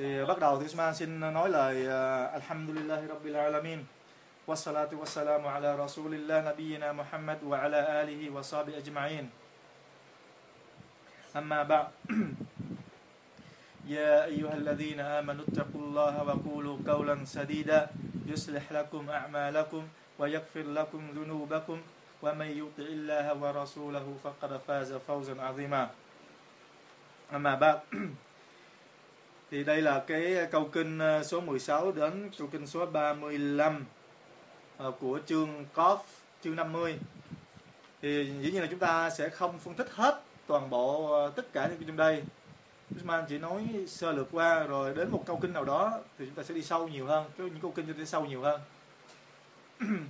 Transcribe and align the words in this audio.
Thì 0.00 0.24
bắt 0.28 0.38
đầu 0.38 0.60
thì 0.60 0.66
Usman 0.66 0.94
xin 0.94 1.20
nói 1.20 1.50
lời 1.50 1.76
uh, 1.84 2.32
Alhamdulillahi 2.32 3.06
Rabbil 3.06 3.36
Alamin 3.36 3.84
Wassalatu 4.46 4.96
wassalamu 4.96 5.48
ala 5.48 5.76
Rasulillah 5.76 6.44
Nabiyyina 6.44 6.92
Muhammad 6.96 7.38
wa 7.44 7.58
ala 7.60 8.00
alihi 8.00 8.32
wa 8.32 8.40
sahbihi 8.42 8.80
ajma'in 8.80 9.28
أما 11.36 11.62
بعد 11.62 11.86
يا 13.96 14.24
أيها 14.24 14.54
الذين 14.54 15.00
آمنوا 15.00 15.44
اتقوا 15.52 15.80
الله 15.80 16.14
وقولوا 16.22 16.76
قولا 16.86 17.24
سديدا 17.24 17.88
يصلح 18.26 18.72
لكم 18.72 19.10
أعمالكم 19.10 19.82
ويغفر 20.18 20.62
لكم 20.62 21.02
ذنوبكم 21.16 21.78
ومن 22.22 22.48
يطع 22.56 22.86
الله 22.88 23.26
ورسوله 23.36 24.06
فقد 24.24 24.60
فاز 24.68 24.92
فوزا 24.92 25.42
عظيما 25.42 25.90
أما 27.34 27.54
بعد 27.54 27.80
thì 29.50 29.64
đây 29.64 29.82
là 29.82 30.04
cái 30.06 30.36
câu 30.50 30.68
kinh 30.72 30.98
ờ, 30.98 31.24
số 31.24 31.40
16 31.40 31.92
đến 31.92 32.30
câu 32.38 32.48
kinh 32.52 32.66
số 32.66 32.86
35 32.86 33.84
ờ, 34.76 34.90
của 34.90 35.20
chương 35.26 35.64
Kof, 35.74 35.98
chương 36.44 36.56
50 36.56 36.98
thì 38.02 38.32
dĩ 38.42 38.50
nhiên 38.52 38.60
là 38.62 38.68
chúng 38.70 38.78
ta 38.78 39.10
sẽ 39.10 39.28
không 39.28 39.58
phân 39.58 39.74
tích 39.74 39.90
hết 39.94 40.22
toàn 40.46 40.70
bộ 40.70 41.12
ờ, 41.12 41.32
tất 41.36 41.52
cả 41.52 41.66
những 41.66 41.78
kinh 41.78 41.88
trong 41.88 41.96
đây. 41.96 42.22
Usman 42.96 43.24
chỉ 43.28 43.38
nói 43.38 43.66
sơ 43.88 44.12
lược 44.12 44.28
qua 44.32 44.62
rồi 44.62 44.94
đến 44.94 45.10
một 45.10 45.22
câu 45.26 45.38
kinh 45.42 45.52
nào 45.52 45.64
đó 45.64 45.98
thì 46.18 46.26
chúng 46.26 46.34
ta 46.34 46.42
sẽ 46.42 46.54
đi 46.54 46.62
sâu 46.62 46.88
nhiều 46.88 47.06
hơn 47.06 47.24
có 47.38 47.44
những 47.44 47.60
câu 47.62 47.72
kinh 47.76 47.86
chúng 47.86 47.94
ta 47.94 47.98
sẽ 47.98 48.04
sâu 48.04 48.24
nhiều 48.26 48.42
hơn. 48.42 48.60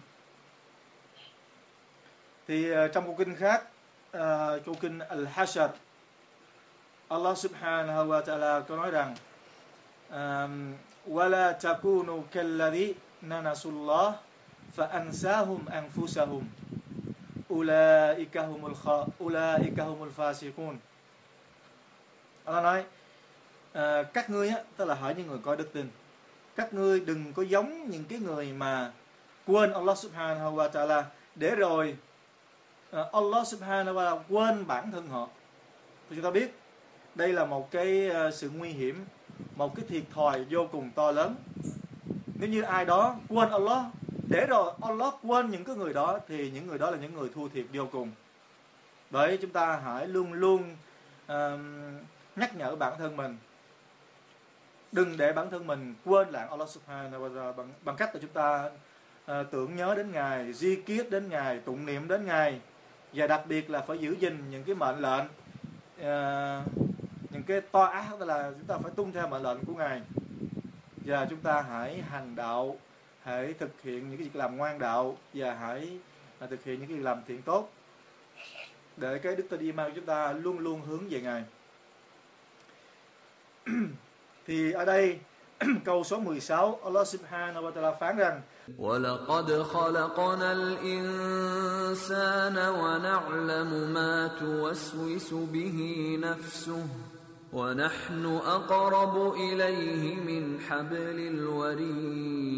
Thì 2.48 2.66
trong 2.95 3.04
câu 3.04 3.15
kinh 3.18 3.37
khác 3.37 3.65
câu 4.65 4.74
kinh 4.80 4.98
Al-Hashr 4.98 5.68
Allah 7.09 7.38
subhanahu 7.38 8.09
wa 8.09 8.23
ta'ala 8.23 8.60
có 8.60 8.77
nói 8.77 8.91
rằng 8.91 9.15
ولا 11.08 11.52
تكونوا 11.52 12.22
كالذين 12.34 13.29
نسوا 13.29 13.71
الله 13.71 14.07
فأنساهم 14.77 15.62
أنفسهم 15.70 16.43
أولئك 17.51 18.35
هم 18.38 18.62
الخ... 18.65 18.84
أولئك 19.21 19.79
هم 19.79 19.99
الفاسقون 20.04 20.76
Allah 22.46 22.63
nói 22.63 22.84
à, 23.74 24.04
các 24.13 24.29
ngươi 24.29 24.49
á, 24.49 24.62
tức 24.77 24.85
là 24.85 24.96
hỏi 24.96 25.15
những 25.18 25.27
người 25.27 25.40
có 25.43 25.55
đức 25.55 25.74
tin 25.74 25.90
các 26.55 26.74
ngươi 26.74 26.99
đừng 26.99 27.34
có 27.34 27.43
giống 27.43 27.90
những 27.90 28.04
cái 28.04 28.20
người 28.20 28.54
mà 28.54 28.91
quên 29.48 29.71
Allah 29.71 29.98
subhanahu 29.98 30.55
wa 30.55 30.70
ta'ala 30.70 31.04
để 31.35 31.55
rồi 31.55 31.98
uh, 32.99 33.12
Allah 33.12 33.48
subhanahu 33.48 33.96
wa 33.96 34.04
ta'ala 34.05 34.20
quên 34.29 34.68
bản 34.68 34.91
thân 34.91 35.07
họ 35.07 35.27
thì 36.10 36.15
chúng 36.15 36.24
ta 36.24 36.32
biết 36.32 36.54
đây 37.15 37.34
là 37.34 37.46
một 37.46 37.71
cái 37.71 38.10
uh, 38.10 38.34
sự 38.34 38.49
nguy 38.49 38.70
hiểm 38.70 39.05
một 39.57 39.77
cái 39.77 39.85
thiệt 39.88 40.02
thòi 40.15 40.45
vô 40.51 40.69
cùng 40.73 40.91
to 40.95 41.10
lớn. 41.10 41.35
Nếu 42.35 42.49
như 42.49 42.63
ai 42.63 42.85
đó 42.85 43.16
quên 43.29 43.51
Allah 43.51 43.85
để 44.29 44.47
rồi 44.47 44.73
Allah 44.82 45.15
quên 45.23 45.51
những 45.51 45.65
cái 45.65 45.77
người 45.77 45.93
đó 45.93 46.19
thì 46.29 46.51
những 46.51 46.66
người 46.66 46.79
đó 46.79 46.91
là 46.91 46.99
những 46.99 47.15
người 47.15 47.29
thua 47.35 47.49
thiệt 47.49 47.66
vô 47.73 47.87
cùng. 47.93 48.10
Bởi 49.10 49.37
chúng 49.37 49.51
ta 49.51 49.80
hãy 49.85 50.07
luôn 50.07 50.32
luôn 50.32 50.77
uh, 51.32 51.60
nhắc 52.37 52.57
nhở 52.57 52.77
bản 52.77 52.93
thân 52.99 53.16
mình. 53.16 53.37
Đừng 54.93 55.16
để 55.16 55.32
bản 55.32 55.51
thân 55.51 55.66
mình 55.66 55.95
quên 56.04 56.29
lãng 56.29 56.51
Allah 56.51 56.69
subhanahu 56.69 57.25
wa 57.25 57.35
ta'ala 57.35 57.52
bằng, 57.52 57.69
bằng 57.85 57.97
cách 57.97 58.15
là 58.15 58.21
chúng 58.21 58.30
ta 58.30 58.71
uh, 59.30 59.51
tưởng 59.51 59.77
nhớ 59.77 59.95
đến 59.95 60.13
ngài 60.13 60.52
di 60.52 60.82
kiết 60.82 61.10
đến 61.10 61.29
ngài 61.29 61.59
tụng 61.59 61.87
niệm 61.87 62.09
đến 62.09 62.27
ngài. 62.27 62.60
Và 63.13 63.27
đặc 63.27 63.43
biệt 63.47 63.71
là 63.71 63.80
phải 63.80 63.99
giữ 63.99 64.16
gìn 64.21 64.50
những 64.50 64.65
cái 64.65 64.75
mệnh 64.75 64.99
lệnh 65.00 65.25
uh, 66.00 66.90
cái 67.50 67.62
to 67.62 67.84
ác 67.84 68.19
đó 68.19 68.25
là 68.25 68.51
chúng 68.57 68.68
ta 68.68 68.78
phải 68.78 68.91
tuân 68.96 69.12
theo 69.12 69.28
mệnh 69.28 69.44
lệnh 69.44 69.66
của 69.66 69.74
ngài 69.74 70.01
và 71.06 71.28
chúng 71.29 71.40
ta 71.40 71.62
hãy 71.62 72.01
hành 72.01 72.35
đạo 72.35 72.78
hãy 73.24 73.53
thực 73.53 73.81
hiện 73.84 74.09
những 74.09 74.18
cái 74.18 74.28
việc 74.28 74.35
làm 74.35 74.57
ngoan 74.57 74.79
đạo 74.79 75.18
và 75.34 75.53
hãy 75.53 75.97
à, 76.40 76.47
thực 76.47 76.63
hiện 76.63 76.79
những 76.79 76.88
cái 76.88 76.97
việc 76.97 77.03
làm 77.03 77.22
thiện 77.28 77.41
tốt 77.41 77.69
để 78.97 79.19
cái 79.19 79.35
đức 79.35 79.45
tin 79.50 79.59
iman 79.59 79.89
của 79.89 79.95
chúng 79.95 80.06
ta 80.06 80.31
luôn 80.33 80.59
luôn 80.59 80.81
hướng 80.81 81.09
về 81.09 81.22
ngài 81.22 81.44
thì 84.47 84.72
ở 84.72 84.85
đây 84.85 85.19
câu 85.85 86.03
số 86.03 86.19
16 86.19 86.79
Allah 86.83 87.07
subhanahu 87.07 87.63
wa 87.63 87.72
ta'ala 87.72 87.94
phán 88.00 88.17
rằng 88.17 88.41
وَلَقَدْ 88.78 89.63
خَلَقْنَا 89.63 90.51
الْإِنسَانَ 90.51 92.07
وَنَعْلَمُ 92.81 93.94
مَا 93.94 94.29
تُوَسْوِسُ 94.41 95.29
بِهِ 95.53 95.78
نَفْسُهُ 96.19 97.08
ونحن 97.53 98.25
أقرب 98.45 99.33
إليه 99.33 100.16
من 100.16 100.59
حبل 100.59 101.17
الوريد 101.33 102.56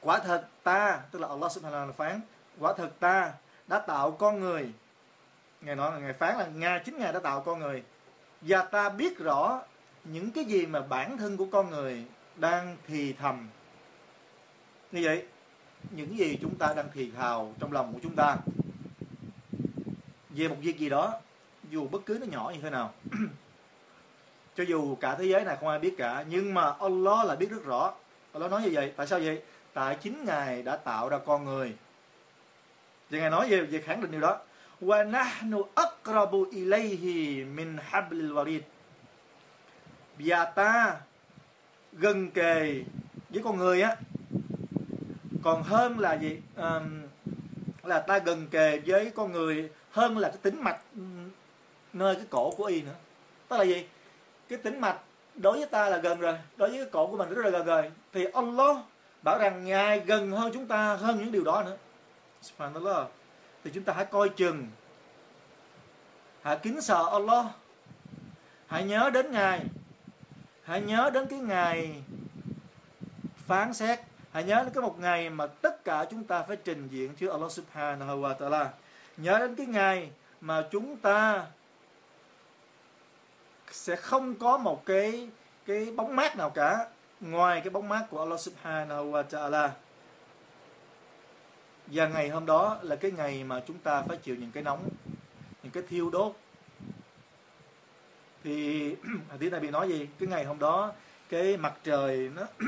Quả 0.00 0.18
thật 0.18 0.48
ta, 0.62 1.00
tức 1.10 1.18
là 1.18 1.28
Allah 1.28 1.52
subhanahu 1.52 1.76
wa 1.76 1.86
ta'ala 1.86 1.92
phán, 1.92 2.20
quả 2.58 2.72
thật 2.76 2.90
ta 3.00 3.32
đã 3.66 3.78
tạo 3.78 4.10
con 4.10 4.40
người. 4.40 4.72
Ngài 5.60 5.76
nói 5.76 5.92
là 5.92 5.98
Ngài 5.98 6.12
phán 6.12 6.38
là 6.38 6.46
Ngài 6.46 6.82
chính 6.84 6.98
Ngài 6.98 7.12
đã 7.12 7.20
tạo 7.20 7.40
con 7.40 7.58
người. 7.58 7.82
Và 8.40 8.62
ta 8.62 8.88
biết 8.88 9.18
rõ 9.18 9.62
những 10.04 10.30
cái 10.30 10.44
gì 10.44 10.66
mà 10.66 10.80
bản 10.80 11.18
thân 11.18 11.36
của 11.36 11.46
con 11.52 11.70
người 11.70 12.04
đang 12.36 12.76
thì 12.86 13.12
thầm. 13.12 13.48
Như 14.92 15.00
vậy, 15.04 15.26
những 15.90 16.18
gì 16.18 16.38
chúng 16.42 16.58
ta 16.58 16.74
đang 16.76 16.88
thì 16.94 17.10
thào 17.10 17.54
trong 17.58 17.72
lòng 17.72 17.92
của 17.92 18.00
chúng 18.02 18.14
ta 18.16 18.36
về 20.30 20.48
một 20.48 20.56
việc 20.60 20.78
gì 20.78 20.88
đó 20.88 21.20
dù 21.69 21.87
bất 21.87 22.05
cứ 22.05 22.17
nó 22.21 22.25
nhỏ 22.25 22.51
như 22.53 22.61
thế 22.61 22.69
nào. 22.69 22.93
Cho 24.55 24.63
dù 24.63 24.95
cả 24.95 25.15
thế 25.15 25.25
giới 25.25 25.45
này 25.45 25.57
không 25.59 25.69
ai 25.69 25.79
biết 25.79 25.95
cả 25.97 26.25
nhưng 26.29 26.53
mà 26.53 26.73
Allah 26.79 27.25
là 27.25 27.35
biết 27.35 27.51
rất 27.51 27.65
rõ. 27.65 27.93
Allah 28.33 28.51
nói 28.51 28.61
như 28.61 28.69
vậy 28.73 28.93
tại 28.97 29.07
sao 29.07 29.19
vậy? 29.19 29.41
Tại 29.73 29.97
chính 30.01 30.25
ngài 30.25 30.63
đã 30.63 30.75
tạo 30.75 31.09
ra 31.09 31.17
con 31.17 31.45
người. 31.45 31.73
Vậy 33.09 33.19
ngài 33.19 33.29
nói 33.29 33.49
về 33.49 33.61
về 33.61 33.81
khẳng 33.81 34.01
định 34.01 34.11
điều 34.11 34.21
đó. 34.21 34.39
Wa 34.81 35.11
nahnu 35.11 35.65
aqrabu 35.75 36.45
ilayhi 36.51 37.43
min 37.43 37.77
hablil 37.81 38.31
warid. 38.31 38.61
Và 40.19 40.45
ta 40.45 40.95
gần 41.93 42.31
kề 42.31 42.83
với 43.29 43.43
con 43.43 43.57
người 43.57 43.81
á. 43.81 43.95
Còn 45.43 45.63
hơn 45.63 45.99
là 45.99 46.13
gì? 46.13 46.41
Um, 46.57 47.01
là 47.83 47.99
ta 47.99 48.19
gần 48.19 48.47
kề 48.47 48.79
với 48.85 49.11
con 49.15 49.31
người 49.31 49.69
hơn 49.91 50.17
là 50.17 50.29
cái 50.29 50.37
tính 50.41 50.63
mạch 50.63 50.79
nơi 51.93 52.15
cái 52.15 52.25
cổ 52.29 52.51
của 52.57 52.65
y 52.65 52.81
nữa. 52.81 52.95
Tức 53.47 53.57
là 53.57 53.63
gì? 53.63 53.87
Cái 54.49 54.57
tính 54.57 54.81
mạch 54.81 54.97
đối 55.35 55.57
với 55.57 55.65
ta 55.65 55.89
là 55.89 55.97
gần 55.97 56.19
rồi, 56.19 56.37
đối 56.57 56.69
với 56.69 56.77
cái 56.77 56.89
cổ 56.91 57.07
của 57.07 57.17
mình 57.17 57.29
rất 57.29 57.45
là 57.45 57.49
gần 57.49 57.65
rồi. 57.65 57.91
Thì 58.13 58.25
Allah 58.33 58.77
bảo 59.23 59.37
rằng 59.39 59.65
ngài 59.65 59.99
gần 59.99 60.31
hơn 60.31 60.51
chúng 60.53 60.67
ta 60.67 60.95
hơn 60.95 61.17
những 61.19 61.31
điều 61.31 61.43
đó 61.43 61.63
nữa. 61.63 61.77
Subhanallah. 62.41 63.07
Thì 63.63 63.71
chúng 63.73 63.83
ta 63.83 63.93
hãy 63.93 64.05
coi 64.05 64.29
chừng. 64.29 64.67
Hãy 66.41 66.57
kính 66.63 66.81
sợ 66.81 67.09
Allah. 67.11 67.45
Hãy 68.67 68.83
nhớ 68.83 69.09
đến 69.09 69.31
ngài. 69.31 69.61
Hãy 70.63 70.81
nhớ 70.81 71.09
đến 71.13 71.25
cái 71.29 71.39
ngày 71.39 72.03
phán 73.37 73.73
xét. 73.73 73.99
Hãy 74.31 74.43
nhớ 74.43 74.55
đến 74.55 74.73
cái 74.73 74.81
một 74.81 74.99
ngày 74.99 75.29
mà 75.29 75.47
tất 75.47 75.83
cả 75.85 76.05
chúng 76.11 76.23
ta 76.23 76.43
phải 76.43 76.57
trình 76.57 76.87
diện 76.87 77.15
trước 77.15 77.31
Allah 77.31 77.51
subhanahu 77.51 78.21
wa 78.21 78.35
ta'ala. 78.37 78.67
Nhớ 79.17 79.39
đến 79.39 79.55
cái 79.55 79.65
ngày 79.65 80.09
mà 80.41 80.67
chúng 80.71 80.97
ta 80.97 81.45
sẽ 83.73 83.95
không 83.95 84.35
có 84.35 84.57
một 84.57 84.85
cái 84.85 85.29
cái 85.65 85.91
bóng 85.95 86.15
mát 86.15 86.37
nào 86.37 86.49
cả 86.49 86.87
ngoài 87.21 87.61
cái 87.61 87.69
bóng 87.69 87.89
mát 87.89 88.05
của 88.09 88.19
Allah 88.19 88.39
Subhanahu 88.39 89.11
wa 89.11 89.23
Taala. 89.23 89.73
Và 91.87 92.07
ngày 92.07 92.29
hôm 92.29 92.45
đó 92.45 92.77
là 92.81 92.95
cái 92.95 93.11
ngày 93.11 93.43
mà 93.43 93.61
chúng 93.67 93.77
ta 93.77 94.01
phải 94.01 94.17
chịu 94.17 94.35
những 94.35 94.51
cái 94.51 94.63
nóng, 94.63 94.89
những 95.63 95.71
cái 95.71 95.83
thiêu 95.89 96.09
đốt. 96.09 96.35
Thì 98.43 98.95
hadith 99.29 99.51
này 99.51 99.61
bị 99.61 99.69
nói 99.69 99.89
gì? 99.89 100.07
Cái 100.19 100.29
ngày 100.29 100.45
hôm 100.45 100.59
đó 100.59 100.93
cái 101.29 101.57
mặt 101.57 101.73
trời 101.83 102.31
nó 102.35 102.41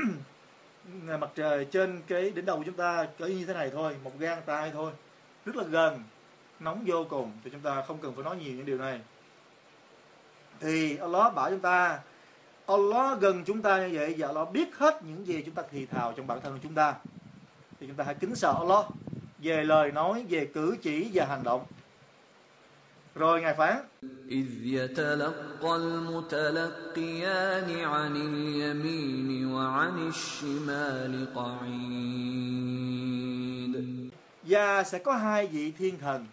ngày 1.06 1.18
mặt 1.18 1.30
trời 1.34 1.64
trên 1.64 2.02
cái 2.06 2.30
đỉnh 2.30 2.44
đầu 2.44 2.56
của 2.56 2.62
chúng 2.66 2.76
ta 2.76 3.06
cỡ 3.18 3.26
như 3.26 3.46
thế 3.46 3.54
này 3.54 3.70
thôi, 3.70 3.96
một 4.04 4.12
gang 4.18 4.42
tay 4.46 4.70
thôi, 4.72 4.92
rất 5.44 5.56
là 5.56 5.64
gần, 5.64 6.02
nóng 6.60 6.82
vô 6.86 7.06
cùng 7.10 7.32
thì 7.44 7.50
chúng 7.50 7.60
ta 7.60 7.82
không 7.82 7.98
cần 7.98 8.14
phải 8.14 8.24
nói 8.24 8.36
nhiều 8.36 8.54
những 8.54 8.66
điều 8.66 8.78
này 8.78 9.00
thì 10.59 10.97
Allah 10.97 11.35
bảo 11.35 11.49
chúng 11.49 11.59
ta 11.59 11.99
Allah 12.65 13.19
gần 13.19 13.43
chúng 13.43 13.61
ta 13.61 13.87
như 13.87 13.89
vậy 13.93 14.15
và 14.17 14.27
Allah 14.27 14.51
biết 14.51 14.77
hết 14.77 15.03
những 15.03 15.27
gì 15.27 15.41
chúng 15.45 15.55
ta 15.55 15.63
thì 15.71 15.85
thào 15.85 16.13
trong 16.13 16.27
bản 16.27 16.41
thân 16.41 16.53
của 16.53 16.59
chúng 16.63 16.73
ta 16.73 16.95
thì 17.79 17.87
chúng 17.87 17.95
ta 17.95 18.03
hãy 18.03 18.15
kính 18.15 18.35
sợ 18.35 18.53
Allah 18.59 18.85
về 19.39 19.63
lời 19.63 19.91
nói 19.91 20.25
về 20.29 20.45
cử 20.45 20.77
chỉ 20.81 21.09
và 21.13 21.25
hành 21.25 21.43
động 21.43 21.65
rồi 23.15 23.41
ngài 23.41 23.53
phán 23.53 23.75
إذ 24.29 24.47
يتلقى 24.63 25.75
المتلقيان 25.83 27.69
عن 27.93 28.15
اليمين 28.15 29.29
وعن 29.55 29.95
الشمال 30.07 31.13
قعيد 31.35 32.71
và 34.43 34.83
sẽ 34.83 34.99
có 34.99 35.13
hai 35.13 35.47
vị 35.47 35.71
thiên 35.71 35.99
thần 35.99 36.25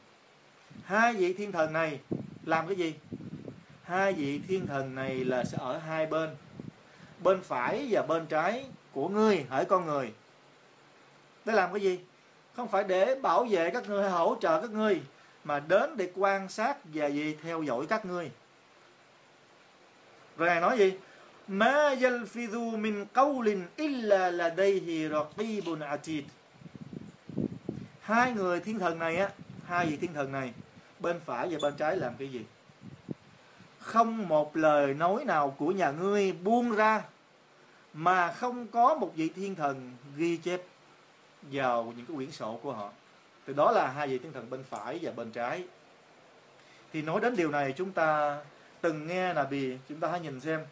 hai 0.84 1.14
vị 1.14 1.32
thiên 1.32 1.52
thần 1.52 1.72
này 1.72 2.00
làm 2.46 2.66
cái 2.66 2.76
gì 2.76 2.94
Hai 3.83 4.13
vị 4.13 4.41
thiên 4.47 4.67
thần 4.67 4.95
này 4.95 5.25
là 5.25 5.43
sẽ 5.43 5.57
ở 5.61 5.77
hai 5.77 6.05
bên 6.05 6.29
bên 7.23 7.41
phải 7.41 7.87
và 7.89 8.01
bên 8.01 8.25
trái 8.25 8.65
của 8.91 9.09
ngươi 9.09 9.45
hỡi 9.49 9.65
con 9.65 9.85
người. 9.85 10.13
Để 11.45 11.53
làm 11.53 11.73
cái 11.73 11.81
gì? 11.81 11.99
Không 12.55 12.67
phải 12.67 12.83
để 12.83 13.15
bảo 13.15 13.45
vệ 13.49 13.69
các 13.69 13.89
ngươi, 13.89 14.09
hỗ 14.09 14.35
trợ 14.41 14.61
các 14.61 14.69
ngươi, 14.71 15.01
mà 15.43 15.59
đến 15.59 15.97
để 15.97 16.11
quan 16.15 16.49
sát 16.49 16.77
và 16.93 17.07
gì 17.07 17.37
theo 17.43 17.63
dõi 17.63 17.85
các 17.89 18.05
ngươi. 18.05 18.31
Rồi 20.37 20.49
ngài 20.49 20.61
nói 20.61 20.77
gì? 20.77 20.93
Ma 21.47 21.95
yalfidhu 21.95 22.77
min 22.77 23.05
qawlin 23.13 23.61
illa 23.75 24.31
ladayhi 24.31 25.09
raqibun 25.09 25.79
atid. 25.79 26.23
Hai 28.01 28.31
người 28.31 28.59
thiên 28.59 28.79
thần 28.79 28.99
này 28.99 29.15
á, 29.15 29.29
hai 29.65 29.85
vị 29.85 29.97
thiên 29.97 30.13
thần 30.13 30.31
này, 30.31 30.53
bên 30.99 31.19
phải 31.25 31.49
và 31.49 31.57
bên 31.61 31.73
trái 31.77 31.97
làm 31.97 32.13
cái 32.19 32.27
gì? 32.27 32.45
Không 33.83 34.27
một 34.27 34.55
lời 34.55 34.93
nói 34.93 35.25
nào 35.25 35.55
của 35.57 35.71
nhà 35.71 35.91
ngươi 35.91 36.31
buông 36.31 36.75
ra, 36.75 37.01
mà 37.93 38.31
không 38.31 38.67
có 38.67 38.95
một 38.95 39.11
vị 39.15 39.29
thiên 39.29 39.55
thần 39.55 39.91
ghi 40.15 40.37
chép 40.37 40.61
vào 41.41 41.93
những 41.97 42.05
cái 42.05 42.15
quyển 42.15 42.31
sổ 42.31 42.59
của 42.63 42.73
họ. 42.73 42.89
Từ 43.45 43.53
đó 43.53 43.71
là 43.71 43.87
hai 43.87 44.07
vị 44.07 44.19
thiên 44.19 44.33
thần 44.33 44.49
bên 44.49 44.63
phải 44.63 44.99
và 45.01 45.11
bên 45.11 45.31
trái. 45.31 45.63
Thì 46.93 47.01
nói 47.01 47.19
đến 47.19 47.35
điều 47.35 47.51
này, 47.51 47.73
chúng 47.77 47.91
ta 47.91 48.37
từng 48.81 49.07
nghe 49.07 49.33
là 49.33 49.43
vì 49.43 49.77
chúng 49.89 49.99
ta 49.99 50.07
hãy 50.07 50.19
nhìn 50.19 50.39
xem, 50.39 50.65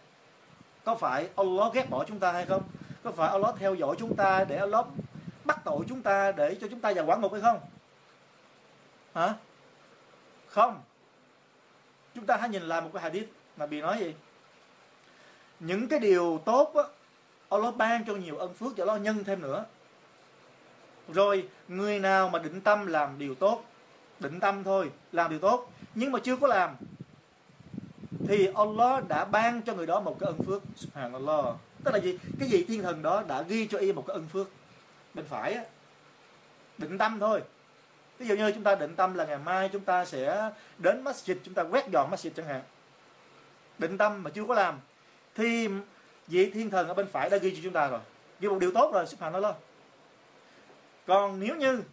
có 0.84 0.96
phải 0.96 1.30
Allah 1.36 1.74
ghét 1.74 1.90
bỏ 1.90 2.06
chúng 2.08 2.20
ta 2.20 2.32
hay 2.32 2.46
không? 2.46 2.64
Có 3.04 3.12
phải 3.12 3.30
Allah 3.30 3.56
theo 3.60 3.76
dõi 3.76 3.96
chúng 4.00 4.16
ta 4.16 4.44
để 4.44 4.58
Allah 4.58 4.86
bắt 5.46 5.62
tội 5.66 5.86
chúng 5.90 6.02
ta 6.02 6.32
để 6.32 6.56
cho 6.62 6.68
chúng 6.68 6.80
ta 6.80 6.94
vào 6.96 7.06
quả 7.06 7.18
ngục 7.18 7.32
hay 7.32 7.42
không? 7.42 7.60
Hả? 9.16 9.34
Không 10.48 10.82
chúng 12.16 12.26
ta 12.26 12.38
hãy 12.38 12.50
nhìn 12.50 12.62
lại 12.62 12.82
một 12.82 12.90
cái 12.94 13.04
hadith 13.04 13.30
mà 13.58 13.66
bị 13.66 13.82
nói 13.82 13.98
gì 14.00 14.14
những 15.60 15.88
cái 15.88 16.00
điều 16.00 16.42
tốt 16.46 16.74
á, 16.76 16.84
Allah 17.50 17.78
ban 17.78 18.06
cho 18.06 18.16
nhiều 18.16 18.38
ân 18.38 18.54
phước 18.54 18.76
cho 18.78 18.86
Allah 18.86 19.02
nhân 19.02 19.24
thêm 19.24 19.42
nữa. 19.42 19.66
Rồi, 21.14 21.48
người 21.68 22.00
nào 22.00 22.30
mà 22.30 22.40
định 22.40 22.62
tâm 22.62 22.88
làm 22.88 23.20
điều 23.20 23.36
tốt, 23.36 23.64
định 24.20 24.40
tâm 24.40 24.64
thôi, 24.64 24.92
làm 25.12 25.30
điều 25.30 25.40
tốt, 25.40 25.72
nhưng 25.96 26.12
mà 26.12 26.20
chưa 26.24 26.36
có 26.36 26.48
làm, 26.48 26.76
thì 28.28 28.50
Allah 28.56 29.08
đã 29.08 29.26
ban 29.26 29.62
cho 29.62 29.74
người 29.74 29.88
đó 29.88 30.00
một 30.00 30.18
cái 30.20 30.28
ân 30.28 30.44
phước, 30.46 30.64
subhanallah. 30.76 31.46
Tức 31.84 31.92
là 31.94 32.00
gì? 32.00 32.18
Cái 32.40 32.50
gì 32.50 32.64
thiên 32.64 32.84
thần 32.84 33.02
đó 33.02 33.24
đã 33.28 33.42
ghi 33.42 33.68
cho 33.68 33.78
y 33.78 33.94
một 33.94 34.04
cái 34.08 34.14
ân 34.14 34.28
phước 34.28 34.48
bên 35.14 35.26
phải 35.26 35.54
á. 35.54 35.64
Định 36.78 36.98
tâm 36.98 37.20
thôi 37.20 37.42
ví 38.22 38.28
dụ 38.28 38.36
như 38.36 38.52
chúng 38.52 38.64
ta 38.64 38.76
định 38.76 38.96
tâm 38.96 39.14
là 39.14 39.26
ngày 39.26 39.38
mai 39.38 39.70
chúng 39.74 39.82
ta 39.82 40.06
sẽ 40.06 40.52
đến 40.78 41.04
masjid, 41.04 41.36
chúng 41.44 41.54
ta 41.54 41.64
quét 41.64 41.88
dọn 41.92 42.12
masjid 42.12 42.30
chẳng 42.36 42.46
hạn. 42.46 42.62
Định 43.78 43.98
tâm 43.98 44.24
mà 44.24 44.30
chưa 44.30 44.46
có 44.46 44.54
làm, 44.54 44.80
thì 45.36 45.68
vị 46.28 46.52
thiên 46.52 46.70
thần 46.70 46.88
ở 46.88 46.94
bên 46.94 47.08
phải 47.08 47.30
đã 47.30 47.38
ghi 47.38 47.52
cho 47.56 47.62
chúng 47.64 47.74
ta 47.74 47.88
rồi. 47.88 48.00
Ghi 48.40 48.50
một 48.50 48.60
điều 48.60 48.72
tốt 48.72 48.92
rồi 48.94 49.06
subhanallah 49.06 49.56
còn 51.08 51.40
nếu 51.40 51.56
như 51.56 51.84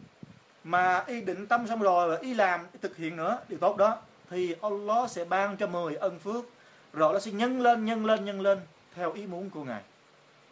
mà 0.65 1.05
y 1.07 1.21
định 1.21 1.47
tâm 1.47 1.67
xong 1.67 1.83
rồi 1.83 2.09
và 2.09 2.17
y 2.21 2.35
làm, 2.35 2.61
y 2.73 2.79
thực 2.83 2.97
hiện 2.97 3.17
nữa, 3.17 3.39
điều 3.49 3.59
tốt 3.59 3.77
đó, 3.77 3.99
thì 4.31 4.55
Allah 4.63 5.11
sẽ 5.11 5.25
ban 5.25 5.57
cho 5.57 5.67
10 5.67 5.97
ân 5.97 6.19
phước. 6.19 6.45
Rồi 6.93 7.13
nó 7.13 7.19
sẽ 7.19 7.31
nhân 7.31 7.61
lên 7.61 7.85
nhân 7.85 8.07
lên 8.07 8.25
nhân 8.25 8.41
lên 8.41 8.61
theo 8.95 9.13
ý 9.13 9.27
muốn 9.27 9.51
của 9.51 9.65
ngài. 9.65 9.83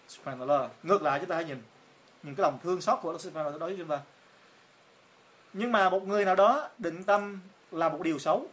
Subhanallah. 0.08 0.70
Ngược 0.82 1.02
lại 1.02 1.18
chúng 1.18 1.28
ta 1.28 1.34
hãy 1.34 1.44
nhìn. 1.44 1.62
Những 2.22 2.34
cái 2.34 2.42
lòng 2.42 2.58
thương 2.62 2.80
xót 2.80 2.98
của 3.02 3.08
Allah 3.08 3.20
subhanallah 3.20 3.60
đối 3.60 3.68
với 3.68 3.78
chúng 3.78 3.88
ta 3.88 4.00
nhưng 5.58 5.72
mà 5.72 5.90
một 5.90 6.08
người 6.08 6.24
nào 6.24 6.34
đó 6.34 6.68
định 6.78 7.04
tâm 7.04 7.40
là 7.70 7.88
một 7.88 8.02
điều 8.02 8.18
xấu, 8.18 8.46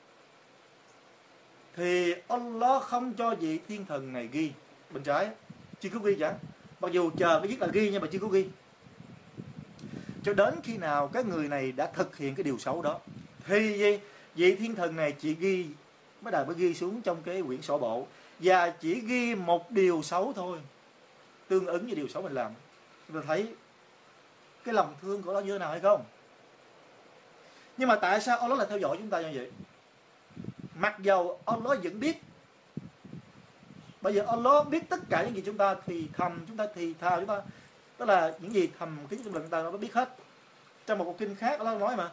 thì 1.75 2.15
Allah 2.27 2.83
không 2.83 3.13
cho 3.13 3.35
vị 3.35 3.59
thiên 3.67 3.85
thần 3.85 4.13
này 4.13 4.29
ghi 4.31 4.51
bên 4.91 5.03
trái. 5.03 5.29
Chưa 5.79 5.89
có 5.89 5.99
ghi 5.99 6.15
chẳng 6.19 6.35
mặc 6.79 6.91
dù 6.91 7.11
chờ 7.17 7.39
cái 7.39 7.47
viết 7.47 7.61
là 7.61 7.67
ghi 7.67 7.89
nhưng 7.91 8.01
mà 8.01 8.07
chưa 8.11 8.19
có 8.19 8.27
ghi. 8.27 8.47
Cho 10.23 10.33
đến 10.33 10.53
khi 10.63 10.77
nào 10.77 11.07
cái 11.07 11.23
người 11.23 11.47
này 11.47 11.71
đã 11.71 11.91
thực 11.93 12.17
hiện 12.17 12.35
cái 12.35 12.43
điều 12.43 12.57
xấu 12.57 12.81
đó, 12.81 12.99
thì 13.45 13.77
gì? 13.77 13.99
Vị 14.35 14.55
thiên 14.55 14.75
thần 14.75 14.95
này 14.95 15.11
chỉ 15.11 15.33
ghi, 15.33 15.65
mới 16.21 16.31
đầu 16.31 16.45
mới 16.45 16.55
ghi 16.55 16.73
xuống 16.73 17.01
trong 17.01 17.17
cái 17.23 17.41
quyển 17.41 17.61
sổ 17.61 17.77
bộ. 17.77 18.07
Và 18.39 18.69
chỉ 18.69 18.99
ghi 18.99 19.35
một 19.35 19.71
điều 19.71 20.01
xấu 20.01 20.33
thôi, 20.35 20.59
tương 21.47 21.65
ứng 21.65 21.85
với 21.85 21.95
điều 21.95 22.07
xấu 22.07 22.23
mình 22.23 22.33
làm. 22.33 22.51
Chúng 23.07 23.21
ta 23.21 23.23
thấy 23.27 23.53
cái 24.63 24.73
lòng 24.73 24.95
thương 25.01 25.21
của 25.21 25.33
nó 25.33 25.39
như 25.39 25.51
thế 25.51 25.59
nào 25.59 25.71
hay 25.71 25.79
không? 25.79 26.03
Nhưng 27.77 27.89
mà 27.89 27.95
tại 27.95 28.21
sao 28.21 28.37
Allah 28.37 28.57
lại 28.57 28.67
theo 28.69 28.77
dõi 28.77 28.97
chúng 28.99 29.09
ta 29.09 29.21
như 29.21 29.31
vậy? 29.33 29.51
Mặc 30.75 30.95
dầu 30.99 31.39
Allah 31.45 31.83
vẫn 31.83 31.99
biết. 31.99 32.21
Bây 34.01 34.13
giờ 34.13 34.25
Allah 34.27 34.67
biết 34.67 34.89
tất 34.89 34.99
cả 35.09 35.23
những 35.23 35.35
gì 35.35 35.43
chúng 35.45 35.57
ta 35.57 35.75
thì 35.85 36.07
thầm, 36.13 36.45
chúng 36.47 36.57
ta 36.57 36.65
thì 36.75 36.93
thào 36.93 37.17
chúng 37.17 37.27
ta. 37.27 37.41
Tức 37.97 38.05
là 38.05 38.33
những 38.39 38.53
gì 38.53 38.69
thầm 38.79 38.97
kín 39.09 39.19
trong 39.23 39.33
lòng 39.33 39.49
ta 39.49 39.63
nó 39.63 39.71
biết 39.71 39.93
hết. 39.93 40.09
Trong 40.85 40.97
một 40.97 41.05
cuộc 41.05 41.17
kinh 41.17 41.35
khác 41.35 41.59
Allah 41.59 41.79
nói 41.79 41.95
mà, 41.95 42.09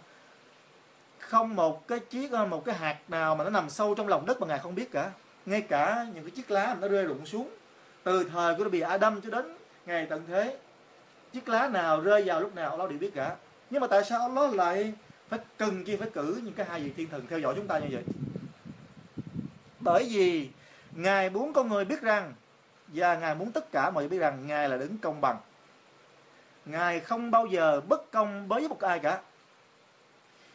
không 1.19 1.57
một 1.57 1.89
cái 1.89 1.99
chiếc, 1.99 2.33
một 2.33 2.65
cái 2.65 2.75
hạt 2.75 2.99
nào 3.09 3.35
mà 3.35 3.45
nó 3.45 3.51
nằm 3.51 3.71
sâu 3.71 3.95
trong 3.95 4.09
lòng 4.09 4.27
đất 4.27 4.41
mà 4.41 4.47
ngài 4.47 4.59
không 4.59 4.75
biết 4.75 4.93
cả. 4.93 5.11
Ngay 5.47 5.61
cả 5.61 6.07
những 6.15 6.25
cái 6.25 6.31
chiếc 6.31 6.51
lá 6.51 6.67
mà 6.67 6.81
nó 6.81 6.89
rơi 6.89 7.05
rụng 7.05 7.27
xuống, 7.27 7.51
từ 8.03 8.25
thời 8.25 8.55
của 8.55 8.65
Nabi 8.65 8.81
Adam 8.81 9.21
cho 9.21 9.31
đến 9.31 9.57
ngày 9.87 10.07
tận 10.11 10.25
thế, 10.27 10.57
chiếc 11.33 11.49
lá 11.49 11.69
nào 11.69 12.01
rơi 12.01 12.23
vào 12.27 12.41
lúc 12.41 12.55
nào 12.55 12.71
Allah 12.71 12.91
đều 12.91 12.99
biết 12.99 13.11
cả. 13.15 13.37
Nhưng 13.71 13.81
mà 13.81 13.87
tại 13.87 14.05
sao 14.05 14.21
Allah 14.21 14.55
lại 14.55 14.93
phải 15.31 15.39
cần 15.57 15.85
kia 15.85 15.97
phải 15.97 16.11
cử, 16.11 16.41
những 16.45 16.55
cái 16.55 16.67
hai 16.67 16.81
vị 16.81 16.93
thiên 16.97 17.09
thần 17.09 17.27
theo 17.31 17.39
dõi 17.39 17.55
chúng 17.57 17.67
ta 17.67 17.79
như 17.79 17.89
vậy. 17.91 18.03
Bởi 19.81 20.09
vì 20.11 20.49
ngài 20.95 21.31
muốn 21.31 21.53
con 21.53 21.69
người 21.69 21.85
biết 21.85 22.03
rằng, 22.03 22.35
và 22.89 23.17
ngài 23.17 23.35
muốn 23.35 23.53
tất 23.53 23.73
cả 23.73 23.91
mọi 23.91 24.03
người 24.03 24.09
biết 24.09 24.19
rằng 24.19 24.47
ngài 24.47 24.69
là 24.69 24.77
đứng 24.77 24.99
công 24.99 25.21
bằng. 25.21 25.37
Ngài 26.65 27.01
không 27.01 27.31
bao 27.31 27.47
giờ 27.47 27.81
bất 27.81 28.11
công 28.11 28.49
với 28.49 28.69
một 28.69 28.81
ai 28.81 28.99
cả. 28.99 29.21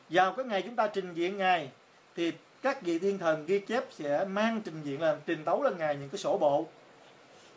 Vào 0.09 0.33
cái 0.33 0.45
ngày 0.45 0.61
chúng 0.61 0.75
ta 0.75 0.87
trình 0.87 1.13
diện 1.13 1.37
ngài, 1.37 1.69
thì 2.15 2.31
các 2.61 2.81
vị 2.81 2.99
thiên 2.99 3.17
thần 3.17 3.45
ghi 3.45 3.59
chép 3.59 3.83
sẽ 3.91 4.25
mang 4.25 4.61
trình 4.65 4.81
diện 4.83 5.01
là 5.01 5.17
trình 5.25 5.43
tấu 5.45 5.63
lên 5.63 5.77
ngài 5.77 5.95
những 5.95 6.09
cái 6.09 6.19
sổ 6.19 6.37
bộ. 6.37 6.67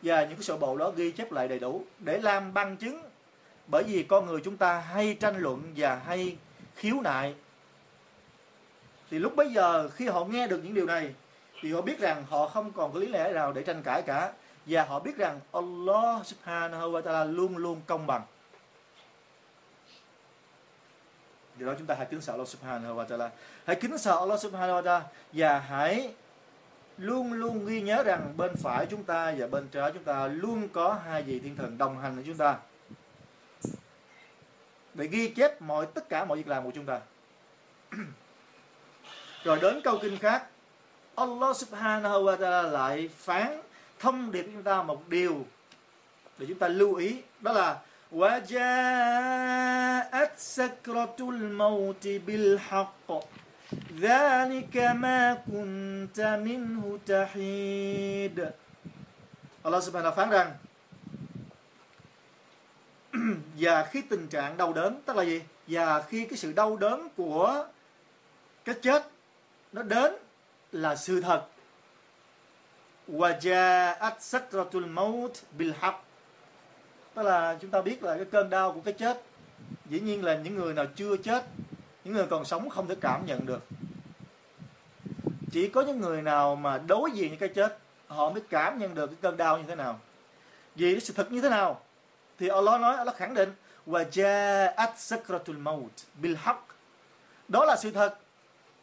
Và 0.03 0.25
những 0.25 0.35
cái 0.35 0.43
sổ 0.43 0.57
bộ 0.57 0.77
đó 0.77 0.91
ghi 0.91 1.11
chép 1.11 1.33
lại 1.33 1.49
đầy 1.49 1.59
đủ 1.59 1.85
để 1.99 2.19
làm 2.19 2.55
bằng 2.55 2.77
chứng. 2.77 3.03
Bởi 3.67 3.83
vì 3.83 4.03
con 4.03 4.27
người 4.27 4.41
chúng 4.45 4.57
ta 4.57 4.79
hay 4.81 5.17
tranh 5.21 5.37
luận 5.39 5.63
và 5.77 5.95
hay 5.95 6.37
khiếu 6.79 7.01
nại. 7.01 7.35
Thì 9.11 9.19
lúc 9.19 9.37
bấy 9.37 9.53
giờ, 9.53 9.89
khi 9.89 10.07
họ 10.07 10.25
nghe 10.25 10.47
được 10.47 10.61
những 10.65 10.75
điều 10.75 10.87
này, 10.87 11.15
thì 11.61 11.73
họ 11.73 11.81
biết 11.81 11.99
rằng 11.99 12.25
họ 12.29 12.49
không 12.49 12.73
còn 12.73 12.93
có 12.93 12.99
lý 13.01 13.07
lẽ 13.07 13.33
nào 13.33 13.53
để 13.53 13.63
tranh 13.63 13.83
cãi 13.83 14.03
cả. 14.03 14.33
Và 14.67 14.85
họ 14.85 14.99
biết 14.99 15.17
rằng 15.17 15.41
Allah 15.53 16.27
subhanahu 16.27 16.91
wa 16.91 17.03
ta'ala 17.03 17.33
luôn 17.33 17.57
luôn 17.57 17.81
công 17.87 18.07
bằng. 18.07 18.23
Điều 21.57 21.69
đó 21.69 21.75
chúng 21.79 21.87
ta 21.87 21.95
hãy 21.95 22.07
kính 22.11 22.21
sợ 22.21 22.33
Allah 22.33 22.49
subhanahu 22.49 22.97
wa 22.97 23.07
ta'ala. 23.07 23.29
Hãy 23.67 23.77
kính 23.77 23.99
sợ 23.99 24.19
Allah 24.19 24.41
subhanahu 24.41 24.81
wa 24.81 24.83
ta'ala 24.83 25.01
Và 25.33 25.59
hãy 25.59 26.15
luôn 26.99 27.33
luôn 27.33 27.67
ghi 27.67 27.81
nhớ 27.81 28.03
rằng 28.03 28.35
bên 28.37 28.57
phải 28.57 28.87
chúng 28.87 29.05
ta 29.05 29.35
và 29.39 29.47
bên 29.47 29.69
trái 29.69 29.91
chúng 29.95 30.05
ta 30.05 30.27
luôn 30.27 30.69
có 30.69 30.99
hai 31.05 31.23
vị 31.23 31.41
thiên 31.41 31.57
thần 31.57 31.79
đồng 31.79 31.99
hành 31.99 32.15
với 32.15 32.25
chúng 32.27 32.37
ta 32.37 32.57
để 34.98 35.08
ghi 35.08 35.28
chép 35.28 35.62
mọi 35.62 35.86
tất 35.86 36.10
cả 36.10 36.26
mọi 36.26 36.38
việc 36.38 36.48
làm 36.48 36.64
của 36.64 36.72
chúng 36.76 36.86
ta 36.86 37.00
rồi 39.44 39.60
đến 39.62 39.82
câu 39.84 40.00
kinh 40.02 40.18
khác 40.18 40.46
Allah 41.16 41.58
subhanahu 41.58 42.24
wa 42.24 42.38
ta'ala 42.38 42.72
lại 42.72 43.10
phán 43.18 43.62
thông 44.00 44.32
điệp 44.32 44.44
với 44.44 44.52
chúng 44.54 44.64
ta 44.64 44.84
một 44.84 45.10
điều 45.10 45.46
để 46.38 46.46
chúng 46.50 46.60
ta 46.60 46.68
lưu 46.68 46.96
ý 46.96 47.22
đó 47.42 47.52
là 47.52 47.80
وجاءت 48.22 48.64
سكرة 50.38 51.18
الموت 51.20 52.08
بالحق 52.08 53.10
ذلك 54.00 54.76
ما 54.78 55.34
كنت 55.50 56.20
منه 56.46 57.00
تحيد 57.06 58.38
Allah 59.64 59.82
subhanahu 59.82 60.16
phán 60.16 60.30
rằng 60.30 60.52
và 63.60 63.84
khi 63.84 64.02
tình 64.02 64.28
trạng 64.28 64.58
đau 64.58 64.74
đớn 64.74 65.02
tức 65.06 65.16
là 65.16 65.24
gì 65.24 65.42
và 65.68 66.02
khi 66.02 66.26
cái 66.26 66.38
sự 66.38 66.54
đau 66.54 66.78
đớn 66.78 67.08
của 67.18 67.68
cái 68.66 68.76
chết 68.82 69.08
nó 69.72 69.84
đến 69.84 70.14
là 70.72 70.96
sự 70.96 71.22
thật 71.22 71.46
وجاءت 73.08 74.14
سكرة 74.20 74.70
الموت 74.74 75.34
بالحق 75.58 76.04
tức 77.14 77.24
là 77.24 77.58
chúng 77.62 77.72
ta 77.72 77.82
biết 77.82 78.04
là 78.04 78.16
cái 78.16 78.26
cơn 78.26 78.50
đau 78.50 78.72
của 78.72 78.82
cái 78.82 78.94
chết 78.94 79.22
dĩ 79.90 80.00
nhiên 80.00 80.26
là 80.26 80.36
những 80.36 80.56
người 80.56 80.74
nào 80.74 80.86
chưa 80.96 81.18
chết 81.18 81.46
những 82.04 82.14
người 82.14 82.26
còn 82.30 82.46
sống 82.46 82.70
không 82.70 82.88
thể 82.88 82.96
cảm 83.02 83.26
nhận 83.26 83.46
được 83.46 83.64
chỉ 85.52 85.68
có 85.68 85.82
những 85.82 86.02
người 86.02 86.22
nào 86.22 86.56
mà 86.56 86.78
đối 86.78 87.12
diện 87.12 87.30
với 87.30 87.38
cái 87.38 87.50
chết 87.50 87.78
họ 88.08 88.30
mới 88.30 88.42
cảm 88.50 88.80
nhận 88.80 88.96
được 88.96 89.08
cái 89.08 89.18
cơn 89.22 89.38
đau 89.38 89.58
như 89.58 89.64
thế 89.68 89.76
nào 89.76 90.00
vì 90.76 91.00
sự 91.00 91.14
thật 91.14 91.32
như 91.32 91.42
thế 91.42 91.50
nào 91.50 91.82
thì 92.39 92.49
Allah 92.49 92.81
nói, 92.81 92.97
Allah 92.97 93.17
khẳng 93.17 93.35
định 93.35 93.53
và 93.87 94.03
ja'at 94.03 94.89
sakratul 94.97 95.57
maut 95.57 95.93
bil 96.15 96.35
haq 96.35 96.57
đó 97.49 97.65
là 97.65 97.77
sự 97.77 97.91
thật. 97.91 98.19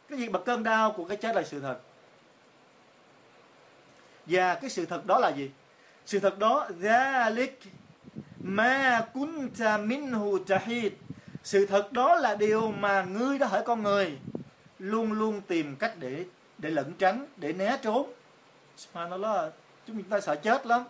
Cái 0.08 0.18
việc 0.18 0.32
bật 0.32 0.42
cơn 0.44 0.62
đau 0.62 0.92
của 0.92 1.04
cái 1.04 1.16
chết 1.16 1.36
là 1.36 1.42
sự 1.42 1.60
thật. 1.60 1.78
Và 4.26 4.54
cái 4.54 4.70
sự 4.70 4.86
thật 4.86 5.06
đó 5.06 5.18
là 5.18 5.28
gì? 5.28 5.50
Sự 6.06 6.18
thật 6.18 6.38
đó, 6.38 6.68
zalik 6.80 7.50
ma 8.38 9.06
kunta 9.14 9.78
minhu 9.78 10.38
tahid. 10.38 10.92
Sự 11.42 11.66
thật 11.66 11.92
đó 11.92 12.14
là 12.14 12.34
điều 12.34 12.72
mà 12.72 13.02
ngươi 13.02 13.38
đã 13.38 13.46
hỏi 13.46 13.62
con 13.66 13.82
người, 13.82 14.18
luôn 14.78 15.12
luôn 15.12 15.40
tìm 15.40 15.76
cách 15.76 15.92
để 15.98 16.24
để 16.58 16.70
lẩn 16.70 16.92
tránh, 16.98 17.26
để 17.36 17.52
né 17.52 17.78
trốn. 17.82 18.12
Subhanallah, 18.76 19.52
chúng 19.86 20.02
ta 20.02 20.20
sợ 20.20 20.36
chết 20.36 20.66
lắm 20.66 20.84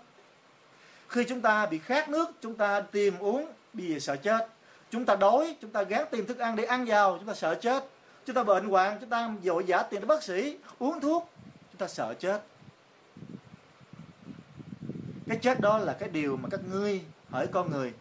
khi 1.09 1.25
chúng 1.25 1.41
ta 1.41 1.67
bị 1.67 1.79
khát 1.79 2.09
nước, 2.09 2.31
chúng 2.41 2.55
ta 2.55 2.81
tìm 2.81 3.19
uống 3.19 3.47
vì 3.75 4.01
sợ 4.01 4.17
chết. 4.17 4.49
Chúng 4.91 5.05
ta 5.05 5.17
đói, 5.17 5.57
chúng 5.61 5.71
ta 5.71 5.83
gán 5.83 6.05
tìm 6.11 6.27
thức 6.27 6.39
ăn 6.39 6.57
để 6.57 6.65
ăn 6.65 6.85
vào, 6.85 7.17
chúng 7.19 7.27
ta 7.27 7.35
sợ 7.35 7.55
chết. 7.55 7.85
Chúng 8.27 8.37
ta 8.37 8.43
bệnh 8.43 8.69
hoạn, 8.69 8.99
chúng 9.01 9.11
ta 9.11 9.31
dội 9.45 9.65
giả 9.67 9.83
tiền 9.83 10.01
đến 10.01 10.09
bác 10.09 10.23
sĩ, 10.23 10.57
uống 10.79 11.01
thuốc, 11.01 11.31
chúng 11.73 11.79
ta 11.79 11.89
sợ 11.89 12.15
chết. 12.19 12.43
Cái 15.29 15.39
chết 15.43 15.61
đó 15.61 15.79
là 15.79 15.97
cái 15.99 16.09
điều 16.09 16.37
mà 16.37 16.49
các 16.51 16.61
ngươi 16.73 17.03
hỏi 17.31 17.47
con 17.53 17.71
người. 17.71 17.93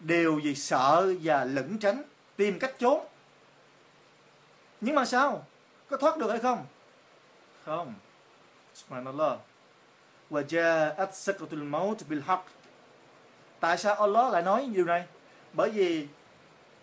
Đều 0.00 0.40
vì 0.44 0.54
sợ 0.54 1.14
và 1.22 1.44
lẩn 1.44 1.78
tránh, 1.78 2.02
tìm 2.36 2.58
cách 2.58 2.74
trốn. 2.78 3.06
Nhưng 4.80 4.94
mà 4.94 5.04
sao? 5.04 5.46
Có 5.90 5.96
thoát 5.96 6.18
được 6.18 6.30
hay 6.30 6.38
không? 6.38 6.66
Không. 7.64 7.94
Subhanallah 8.74 9.38
và 10.30 10.40
ja'at 10.40 11.10
sakratul 11.12 11.62
maut 11.62 11.98
bil 12.08 12.20
haqq 12.26 12.38
tại 13.60 13.78
sao 13.78 13.94
Allah 13.94 14.32
lại 14.32 14.42
nói 14.42 14.68
điều 14.74 14.84
này? 14.84 15.04
Bởi 15.52 15.70
vì 15.70 16.06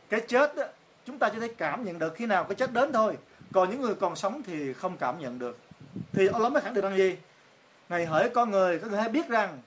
cái 0.09 0.21
chết 0.27 0.55
đó, 0.55 0.63
chúng 1.05 1.19
ta 1.19 1.29
chỉ 1.29 1.39
thể 1.39 1.47
cảm 1.57 1.83
nhận 1.83 1.99
được 1.99 2.13
khi 2.15 2.25
nào 2.25 2.43
cái 2.43 2.55
chết 2.55 2.73
đến 2.73 2.93
thôi. 2.93 3.17
Còn 3.53 3.69
những 3.69 3.81
người 3.81 3.95
còn 3.95 4.15
sống 4.15 4.43
thì 4.43 4.73
không 4.73 4.97
cảm 4.97 5.19
nhận 5.19 5.39
được. 5.39 5.57
Thì 6.11 6.27
Allah 6.27 6.51
mới 6.51 6.61
khẳng 6.61 6.73
định 6.73 6.83
rằng 6.83 6.97
gì? 6.97 7.17
Ngày 7.89 8.05
hỡi 8.05 8.29
con 8.29 8.51
người 8.51 8.79
các 8.79 8.89
người 8.89 8.99
hãy 8.99 9.09
biết 9.09 9.27
rằng 9.29 9.59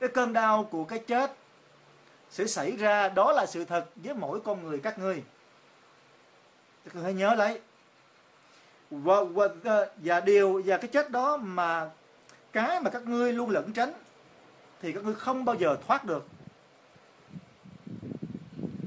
cái 0.00 0.08
cơn 0.08 0.32
đau 0.32 0.64
của 0.64 0.84
cái 0.84 0.98
chết 0.98 1.32
sẽ 2.30 2.46
xảy 2.46 2.76
ra 2.76 3.08
đó 3.08 3.32
là 3.32 3.46
sự 3.46 3.64
thật 3.64 3.86
với 3.96 4.14
mỗi 4.14 4.40
con 4.40 4.64
người 4.64 4.78
các 4.78 4.98
ngươi. 4.98 5.22
Các 6.84 6.94
người 6.94 7.04
hãy 7.04 7.14
nhớ 7.14 7.34
lấy. 7.34 7.60
Và, 8.90 9.24
và, 9.24 9.48
và 9.96 10.20
điều 10.20 10.62
và 10.66 10.76
cái 10.76 10.88
chết 10.88 11.10
đó 11.10 11.36
mà 11.36 11.90
cái 12.52 12.80
mà 12.80 12.90
các 12.90 13.02
ngươi 13.06 13.32
luôn 13.32 13.50
lẩn 13.50 13.72
tránh 13.72 13.92
thì 14.82 14.92
các 14.92 15.04
ngươi 15.04 15.14
không 15.14 15.44
bao 15.44 15.56
giờ 15.56 15.76
thoát 15.86 16.04
được. 16.04 16.26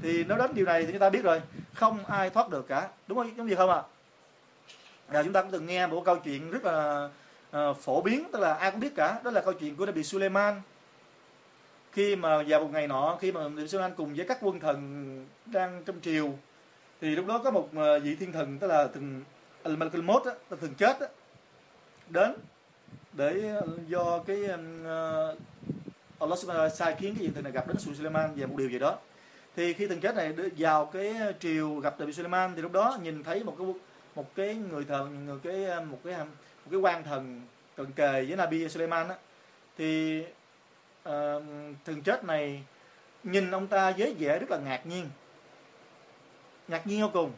Thì 0.02 0.24
nói 0.24 0.38
đến 0.38 0.50
điều 0.54 0.66
này 0.66 0.84
thì 0.84 0.92
chúng 0.92 1.00
ta 1.00 1.10
biết 1.10 1.22
rồi 1.22 1.42
không 1.74 2.04
ai 2.06 2.30
thoát 2.30 2.50
được 2.50 2.68
cả. 2.68 2.88
Đúng 3.06 3.18
không? 3.18 3.36
Giống 3.36 3.48
gì 3.48 3.54
không 3.54 3.70
ạ? 3.70 3.82
À? 5.08 5.22
chúng 5.22 5.32
ta 5.32 5.42
cũng 5.42 5.50
từng 5.50 5.66
nghe 5.66 5.86
một 5.86 6.02
câu 6.04 6.16
chuyện 6.16 6.50
rất 6.50 6.64
là 6.64 7.08
uh, 7.56 7.76
phổ 7.76 8.02
biến 8.02 8.24
tức 8.32 8.38
là 8.38 8.54
ai 8.54 8.70
cũng 8.70 8.80
biết 8.80 8.92
cả. 8.96 9.20
Đó 9.24 9.30
là 9.30 9.40
câu 9.40 9.52
chuyện 9.52 9.76
của 9.76 9.86
Nabi 9.86 10.02
Suleiman. 10.02 10.60
Khi 11.92 12.16
mà 12.16 12.42
vào 12.42 12.60
một 12.60 12.70
ngày 12.72 12.86
nọ 12.86 13.18
khi 13.20 13.32
mà 13.32 13.42
Nabi 13.42 13.68
Suleiman 13.68 13.94
cùng 13.96 14.14
với 14.14 14.26
các 14.28 14.38
quân 14.40 14.60
thần 14.60 15.26
đang 15.46 15.82
trong 15.84 16.00
triều 16.00 16.32
thì 17.00 17.10
lúc 17.10 17.26
đó 17.26 17.38
có 17.44 17.50
một 17.50 17.68
à, 17.76 17.98
vị 18.02 18.14
thiên 18.14 18.32
thần 18.32 18.58
tức 18.58 18.66
là 18.66 18.86
thần 18.86 19.22
Al-Malakul 19.64 20.02
Mot 20.02 20.22
thần 20.60 20.74
chết 20.74 21.00
đó, 21.00 21.06
đến 22.08 22.34
để 23.16 23.60
do 23.88 24.18
cái 24.26 24.40
uh, 24.42 25.38
Allah 26.18 26.38
subhanahu 26.38 26.68
sai 26.68 26.94
khiến 26.98 27.14
cái 27.14 27.22
hiện 27.22 27.32
tượng 27.32 27.44
này 27.44 27.52
gặp 27.52 27.68
đến 27.68 27.76
Suleiman 27.78 28.34
về 28.34 28.46
một 28.46 28.54
điều 28.56 28.68
gì 28.68 28.78
đó. 28.78 28.98
Thì 29.56 29.72
khi 29.72 29.86
thần 29.86 30.00
chết 30.00 30.14
này 30.14 30.32
vào 30.58 30.86
cái 30.86 31.14
triều 31.40 31.74
gặp 31.74 32.00
Nabi 32.00 32.12
Suleiman 32.12 32.52
thì 32.56 32.62
lúc 32.62 32.72
đó 32.72 32.98
nhìn 33.02 33.24
thấy 33.24 33.44
một 33.44 33.54
cái 33.58 33.66
một 34.14 34.34
cái 34.34 34.54
người 34.54 34.84
thần 34.84 35.26
người 35.26 35.38
cái 35.42 35.84
một 35.84 35.98
cái 36.04 36.18
một 36.18 36.70
cái 36.70 36.80
quan 36.80 37.04
thần 37.04 37.40
cận 37.76 37.92
kề 37.92 38.24
với 38.24 38.36
Nabi 38.36 38.68
Suleiman 38.68 39.08
á. 39.08 39.16
Thì 39.78 40.22
ờ, 41.02 41.36
uh, 41.36 41.42
thần 41.84 42.02
chết 42.02 42.24
này 42.24 42.62
nhìn 43.22 43.50
ông 43.50 43.66
ta 43.66 43.90
với 43.98 44.14
vẻ 44.18 44.38
rất 44.38 44.50
là 44.50 44.58
ngạc 44.58 44.86
nhiên. 44.86 45.10
Ngạc 46.68 46.86
nhiên 46.86 47.02
vô 47.02 47.10
cùng. 47.12 47.32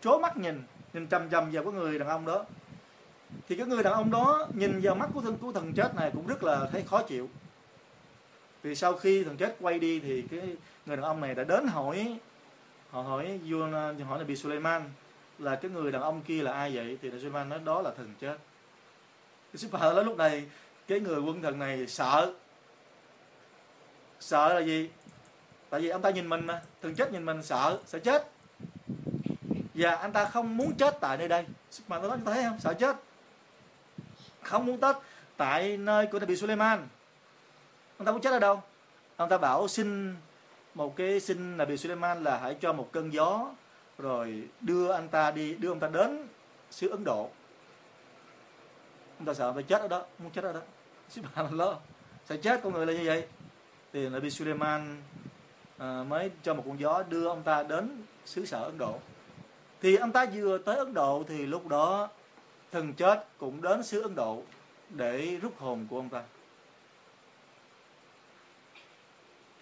Chố 0.00 0.18
mắt 0.18 0.36
nhìn 0.36 0.62
nhìn 0.92 1.06
chằm 1.06 1.30
chằm 1.30 1.50
vào 1.50 1.64
cái 1.64 1.72
người 1.72 1.98
đàn 1.98 2.08
ông 2.08 2.26
đó 2.26 2.44
thì 3.48 3.56
cái 3.56 3.66
người 3.66 3.82
đàn 3.82 3.92
ông 3.92 4.10
đó 4.10 4.48
nhìn 4.54 4.80
vào 4.82 4.94
mắt 4.94 5.10
của 5.14 5.20
thân, 5.20 5.36
của 5.36 5.52
thần 5.52 5.72
chết 5.72 5.94
này 5.94 6.10
cũng 6.14 6.26
rất 6.26 6.42
là 6.42 6.68
thấy 6.72 6.82
khó 6.82 7.02
chịu. 7.02 7.28
Vì 8.62 8.74
sau 8.74 8.94
khi 8.94 9.24
thần 9.24 9.36
chết 9.36 9.56
quay 9.60 9.78
đi 9.78 10.00
thì 10.00 10.22
cái 10.30 10.56
người 10.86 10.96
đàn 10.96 11.04
ông 11.04 11.20
này 11.20 11.34
đã 11.34 11.44
đến 11.44 11.66
hỏi, 11.66 12.18
họ 12.90 13.02
hỏi 13.02 13.40
vua 13.48 13.66
hỏi 14.06 14.18
là 14.18 14.24
bị 14.24 14.36
Suleiman, 14.36 14.82
là 15.38 15.56
cái 15.56 15.70
người 15.70 15.92
đàn 15.92 16.02
ông 16.02 16.22
kia 16.22 16.42
là 16.42 16.52
ai 16.52 16.76
vậy? 16.76 16.98
Thì 17.02 17.10
Suleiman 17.10 17.48
nói, 17.48 17.58
đó 17.64 17.82
là 17.82 17.90
thần 17.96 18.14
chết. 18.20 18.36
Cái 19.52 19.58
super 19.58 19.80
đó 19.80 20.02
lúc 20.02 20.16
này, 20.16 20.44
cái 20.86 21.00
người 21.00 21.20
quân 21.20 21.42
thần 21.42 21.58
này 21.58 21.86
sợ. 21.86 22.34
Sợ 24.20 24.54
là 24.54 24.60
gì? 24.60 24.90
Tại 25.70 25.80
vì 25.80 25.88
ông 25.88 26.02
ta 26.02 26.10
nhìn 26.10 26.28
mình 26.28 26.46
mà, 26.46 26.62
thần 26.82 26.94
chết 26.94 27.12
nhìn 27.12 27.24
mình 27.24 27.42
sợ 27.42 27.78
sợ 27.86 27.98
chết. 27.98 28.30
Và 29.74 29.94
anh 29.94 30.12
ta 30.12 30.24
không 30.24 30.56
muốn 30.56 30.74
chết 30.74 30.96
tại 31.00 31.18
nơi 31.18 31.28
đây. 31.28 31.44
Mà 31.88 31.98
nó 31.98 32.08
nói 32.08 32.18
thấy 32.24 32.42
không? 32.42 32.60
Sợ 32.60 32.74
chết 32.74 32.96
không 34.50 34.66
muốn 34.66 34.80
chết 34.80 34.96
tại 35.36 35.76
nơi 35.76 36.06
của 36.06 36.18
Nabi 36.18 36.36
Suleiman. 36.36 36.88
Ông 37.98 38.06
ta 38.06 38.12
muốn 38.12 38.20
chết 38.20 38.30
ở 38.30 38.38
đâu? 38.38 38.62
Ông 39.16 39.28
ta 39.28 39.38
bảo 39.38 39.68
xin 39.68 40.16
một 40.74 40.96
cái 40.96 41.20
xin 41.20 41.56
Nabi 41.56 41.76
Suleiman 41.76 42.24
là 42.24 42.38
hãy 42.38 42.56
cho 42.60 42.72
một 42.72 42.88
cơn 42.92 43.12
gió 43.12 43.50
rồi 43.98 44.48
đưa 44.60 44.92
anh 44.92 45.08
ta 45.08 45.30
đi 45.30 45.54
đưa 45.54 45.68
ông 45.68 45.80
ta 45.80 45.88
đến 45.88 46.28
xứ 46.70 46.88
Ấn 46.88 47.04
Độ. 47.04 47.30
Ông 49.18 49.26
ta 49.26 49.34
sợ 49.34 49.46
ông 49.46 49.56
ta 49.56 49.62
chết 49.62 49.80
ở 49.80 49.88
đó 49.88 50.04
muốn 50.18 50.32
chết 50.32 50.44
ở 50.44 50.52
đó. 50.52 50.60
Subhanallah 51.08 51.76
sẽ 52.28 52.36
chết 52.36 52.60
con 52.62 52.72
người 52.72 52.86
là 52.86 52.92
như 52.92 53.02
vậy. 53.04 53.26
Thì 53.92 54.08
Nabi 54.08 54.30
Suleiman 54.30 55.02
à, 55.78 56.04
mới 56.08 56.30
cho 56.42 56.54
một 56.54 56.62
con 56.66 56.80
gió 56.80 57.02
đưa 57.08 57.28
ông 57.28 57.42
ta 57.42 57.62
đến 57.62 58.02
xứ 58.24 58.46
sở 58.46 58.64
Ấn 58.64 58.78
Độ. 58.78 58.94
Thì 59.80 59.96
ông 59.96 60.12
ta 60.12 60.26
vừa 60.34 60.58
tới 60.58 60.76
Ấn 60.76 60.94
Độ 60.94 61.24
thì 61.28 61.46
lúc 61.46 61.68
đó 61.68 62.08
thần 62.72 62.94
chết 62.94 63.26
cũng 63.38 63.62
đến 63.62 63.82
xứ 63.82 64.02
Ấn 64.02 64.14
Độ 64.14 64.42
để 64.90 65.38
rút 65.42 65.58
hồn 65.58 65.86
của 65.90 65.96
ông 65.96 66.08
ta. 66.08 66.22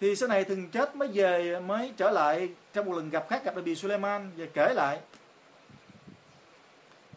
Thì 0.01 0.15
sau 0.15 0.29
này 0.29 0.43
thần 0.43 0.69
chết 0.69 0.95
mới 0.95 1.07
về 1.07 1.59
mới 1.59 1.93
trở 1.97 2.09
lại 2.09 2.49
trong 2.73 2.85
một 2.85 2.95
lần 2.95 3.09
gặp 3.09 3.25
khác 3.29 3.43
gặp 3.43 3.55
Nabi 3.55 3.75
Suleiman 3.75 4.31
và 4.37 4.45
kể 4.53 4.73
lại. 4.73 4.99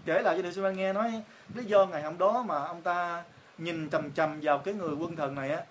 Kể 0.04 0.22
lại 0.22 0.36
cho 0.36 0.42
Nabi 0.42 0.54
Suleiman 0.54 0.76
nghe 0.76 0.92
nói 0.92 1.22
lý 1.54 1.64
do 1.64 1.86
ngày 1.86 2.02
hôm 2.02 2.18
đó 2.18 2.42
mà 2.42 2.64
ông 2.64 2.82
ta 2.82 3.24
nhìn 3.58 3.88
trầm 3.88 4.10
trầm 4.10 4.40
vào 4.42 4.58
cái 4.58 4.74
người 4.74 4.94
quân 4.94 5.16
thần 5.16 5.34
này 5.34 5.50
á 5.50 5.64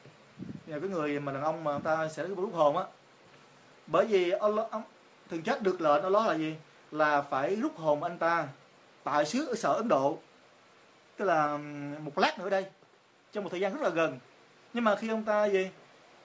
vào 0.68 0.80
cái 0.80 0.90
người 0.90 1.20
mà 1.20 1.32
đàn 1.32 1.44
ông 1.44 1.64
mà 1.64 1.72
ông 1.72 1.82
ta 1.82 2.08
sẽ 2.08 2.28
rút 2.28 2.54
hồn 2.54 2.78
á. 2.78 2.84
Bởi 3.88 4.06
vì 4.06 4.32
Allah, 4.32 4.72
ông, 4.72 4.84
thần 5.30 5.42
chết 5.42 5.62
được 5.62 5.82
lệnh 5.82 6.04
Allah 6.04 6.28
là 6.28 6.34
gì? 6.34 6.56
Là 6.92 7.22
phải 7.22 7.56
rút 7.56 7.78
hồn 7.78 8.04
anh 8.04 8.18
ta 8.18 8.48
tại 9.04 9.26
xứ 9.26 9.46
ở 9.46 9.56
sở 9.56 9.74
Ấn 9.74 9.88
Độ. 9.88 10.18
Tức 11.18 11.26
là 11.26 11.58
một 12.02 12.18
lát 12.18 12.40
nữa 12.40 12.50
đây, 12.50 12.66
trong 13.32 13.44
một 13.44 13.50
thời 13.50 13.60
gian 13.60 13.74
rất 13.74 13.82
là 13.82 13.90
gần. 13.90 14.20
Nhưng 14.74 14.84
mà 14.84 14.96
khi 14.96 15.10
ông 15.10 15.24
ta 15.24 15.46
gì 15.46 15.70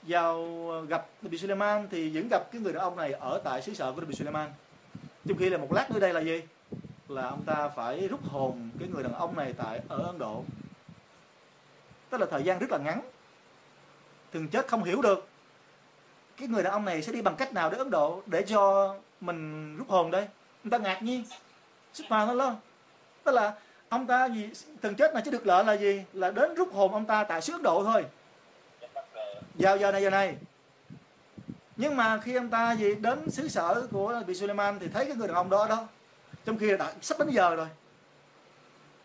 vào 0.02 0.66
ờ, 0.70 0.84
gặp 0.86 1.06
Nabi 1.22 1.38
Suleiman 1.38 1.88
thì 1.90 2.10
vẫn 2.10 2.28
gặp 2.28 2.52
cái 2.52 2.60
người 2.60 2.72
đàn 2.72 2.82
ông 2.82 2.96
này 2.96 3.12
ở 3.12 3.40
tại 3.44 3.62
xứ 3.62 3.74
sở 3.74 3.92
của 3.92 4.00
Nabi 4.00 4.14
Suleiman. 4.14 4.50
Trong 5.28 5.38
khi 5.38 5.50
là 5.50 5.58
một 5.58 5.72
lát 5.72 5.90
nữa 5.90 6.00
đây 6.00 6.12
là 6.12 6.20
gì? 6.20 6.42
Là 7.08 7.28
ông 7.28 7.42
ta 7.46 7.68
phải 7.68 8.08
rút 8.08 8.20
hồn 8.28 8.70
cái 8.78 8.88
người 8.88 9.02
đàn 9.02 9.12
ông 9.12 9.36
này 9.36 9.54
tại 9.58 9.80
ở 9.88 9.98
Ấn 9.98 10.18
Độ. 10.18 10.44
Tức 12.10 12.20
là 12.20 12.26
thời 12.30 12.42
gian 12.42 12.58
rất 12.58 12.70
là 12.70 12.78
ngắn. 12.78 13.00
Thường 14.32 14.48
chết 14.48 14.68
không 14.68 14.84
hiểu 14.84 15.02
được. 15.02 15.28
Cái 16.36 16.48
người 16.48 16.62
đàn 16.62 16.72
ông 16.72 16.84
này 16.84 17.02
sẽ 17.02 17.12
đi 17.12 17.22
bằng 17.22 17.36
cách 17.36 17.52
nào 17.52 17.70
đến 17.70 17.78
Ấn 17.78 17.90
Độ 17.90 18.22
để 18.26 18.42
cho 18.42 18.94
mình 19.20 19.76
rút 19.76 19.88
hồn 19.88 20.10
đây? 20.10 20.28
Ông 20.64 20.70
ta 20.70 20.78
ngạc 20.78 21.02
nhiên. 21.02 21.24
Subhanallah 21.92 22.54
tức 23.26 23.32
là 23.32 23.54
ông 23.88 24.06
ta 24.06 24.26
gì, 24.26 24.50
thần 24.82 24.94
chết 24.94 25.14
này 25.14 25.22
chỉ 25.24 25.30
được 25.30 25.46
lợi 25.46 25.64
là 25.64 25.72
gì? 25.72 26.02
Là 26.12 26.30
đến 26.30 26.54
rút 26.54 26.72
hồn 26.72 26.92
ông 26.92 27.06
ta 27.06 27.24
tại 27.24 27.42
xứ 27.42 27.52
Ấn 27.52 27.62
Độ 27.62 27.84
thôi. 27.84 28.04
Vào 29.54 29.76
giờ 29.76 29.92
này 29.92 30.02
giờ 30.02 30.10
này. 30.10 30.36
Nhưng 31.76 31.96
mà 31.96 32.20
khi 32.20 32.34
ông 32.34 32.48
ta 32.48 32.72
gì 32.72 32.94
đến 32.94 33.30
xứ 33.30 33.48
sở 33.48 33.86
của 33.92 34.22
bị 34.26 34.34
Suleiman 34.34 34.78
thì 34.78 34.88
thấy 34.88 35.06
cái 35.06 35.16
người 35.16 35.28
đàn 35.28 35.36
ông 35.36 35.50
đó 35.50 35.66
đó, 35.68 35.86
trong 36.44 36.58
khi 36.58 36.76
đã 36.76 36.92
sắp 37.02 37.18
đến 37.18 37.28
giờ 37.30 37.54
rồi. 37.54 37.68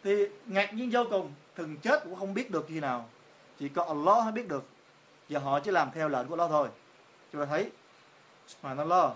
Thì 0.03 0.27
ngạc 0.45 0.73
nhiên 0.73 0.89
vô 0.91 1.03
cùng, 1.09 1.33
thần 1.55 1.77
chết 1.77 2.03
cũng 2.03 2.15
không 2.15 2.33
biết 2.33 2.51
được 2.51 2.65
khi 2.69 2.79
nào. 2.79 3.09
Chỉ 3.59 3.69
có 3.69 3.83
Allah 3.83 4.23
mới 4.23 4.31
biết 4.31 4.47
được. 4.47 4.65
Và 5.29 5.39
họ 5.39 5.59
chỉ 5.59 5.71
làm 5.71 5.91
theo 5.91 6.09
lệnh 6.09 6.27
của 6.27 6.33
Allah 6.35 6.49
thôi. 6.49 6.67
Chúng 7.31 7.41
ta 7.41 7.47
thấy 7.49 7.69
mà 8.61 8.73
nó 8.73 8.83
lo 8.83 9.13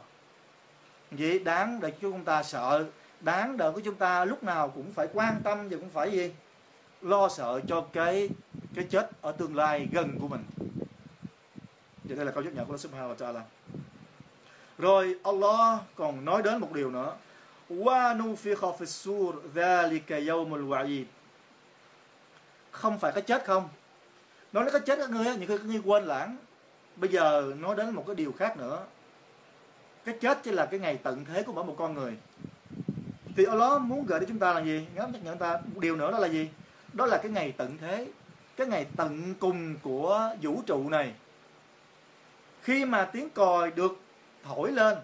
vậy 1.11 1.39
đáng 1.39 1.79
để 1.79 1.91
chúng 2.01 2.23
ta 2.23 2.43
sợ 2.43 2.85
đáng 3.25 3.57
đợi 3.57 3.71
của 3.71 3.79
chúng 3.79 3.95
ta 3.95 4.25
lúc 4.25 4.43
nào 4.43 4.69
cũng 4.69 4.93
phải 4.93 5.07
quan 5.13 5.41
tâm 5.43 5.69
và 5.69 5.77
cũng 5.77 5.89
phải 5.89 6.11
gì? 6.11 6.31
Lo 7.01 7.29
sợ 7.29 7.61
cho 7.67 7.85
cái 7.93 8.29
cái 8.75 8.85
chết 8.89 9.09
ở 9.21 9.31
tương 9.31 9.55
lai 9.55 9.87
gần 9.91 10.19
của 10.19 10.27
mình. 10.27 10.43
Và 12.03 12.15
đây 12.15 12.25
là 12.25 12.31
câu 12.31 12.43
nhắc 12.43 12.53
nhở 12.53 12.65
của 12.65 12.71
Allah 12.71 12.79
Subhanahu 12.79 13.13
wa 13.13 13.15
Ta'ala 13.15 13.41
rồi, 14.77 15.15
Allah 15.23 15.79
còn 15.95 16.25
nói 16.25 16.43
đến 16.43 16.57
một 16.57 16.73
điều 16.73 16.91
nữa. 16.91 17.15
Wa 17.69 18.17
nufikha 18.17 18.77
fi 18.77 18.85
sur 18.85 19.35
dhalika 19.55 20.19
yawmul 20.19 20.67
wa'id. 20.67 21.03
Không 22.71 22.99
phải 22.99 23.11
cái 23.11 23.21
chết 23.21 23.45
không? 23.45 23.69
Nói 24.53 24.63
đến 24.63 24.73
cái 24.73 24.81
chết 24.85 24.99
các 24.99 25.09
ngươi 25.09 25.25
những 25.25 25.47
cái 25.47 25.57
các 25.57 25.65
ngươi 25.65 25.81
quên 25.85 26.03
lãng. 26.03 26.37
Bây 26.95 27.09
giờ 27.09 27.53
nói 27.59 27.75
đến 27.75 27.89
một 27.89 28.03
cái 28.07 28.15
điều 28.15 28.31
khác 28.31 28.57
nữa. 28.57 28.85
Cái 30.05 30.15
chết 30.21 30.37
chỉ 30.43 30.51
là 30.51 30.65
cái 30.65 30.79
ngày 30.79 30.97
tận 31.03 31.25
thế 31.25 31.43
của 31.43 31.53
mỗi 31.53 31.63
một 31.65 31.75
con 31.77 31.93
người 31.93 32.17
thì 33.35 33.45
Allah 33.45 33.81
muốn 33.81 34.05
gửi 34.05 34.19
đến 34.19 34.29
chúng 34.29 34.39
ta 34.39 34.53
là 34.53 34.59
gì? 34.59 34.87
Ngắm 34.95 35.11
nhắc 35.11 35.21
nhở 35.23 35.31
chúng 35.31 35.39
ta, 35.39 35.59
điều 35.79 35.95
nữa 35.95 36.11
đó 36.11 36.19
là 36.19 36.27
gì? 36.27 36.49
Đó 36.93 37.05
là 37.05 37.17
cái 37.17 37.31
ngày 37.31 37.53
tận 37.57 37.77
thế, 37.81 38.07
cái 38.55 38.67
ngày 38.67 38.85
tận 38.97 39.33
cùng 39.39 39.75
của 39.83 40.35
vũ 40.41 40.61
trụ 40.65 40.89
này. 40.89 41.13
Khi 42.61 42.85
mà 42.85 43.05
tiếng 43.05 43.29
còi 43.29 43.71
được 43.71 43.99
thổi 44.43 44.71
lên, 44.71 44.97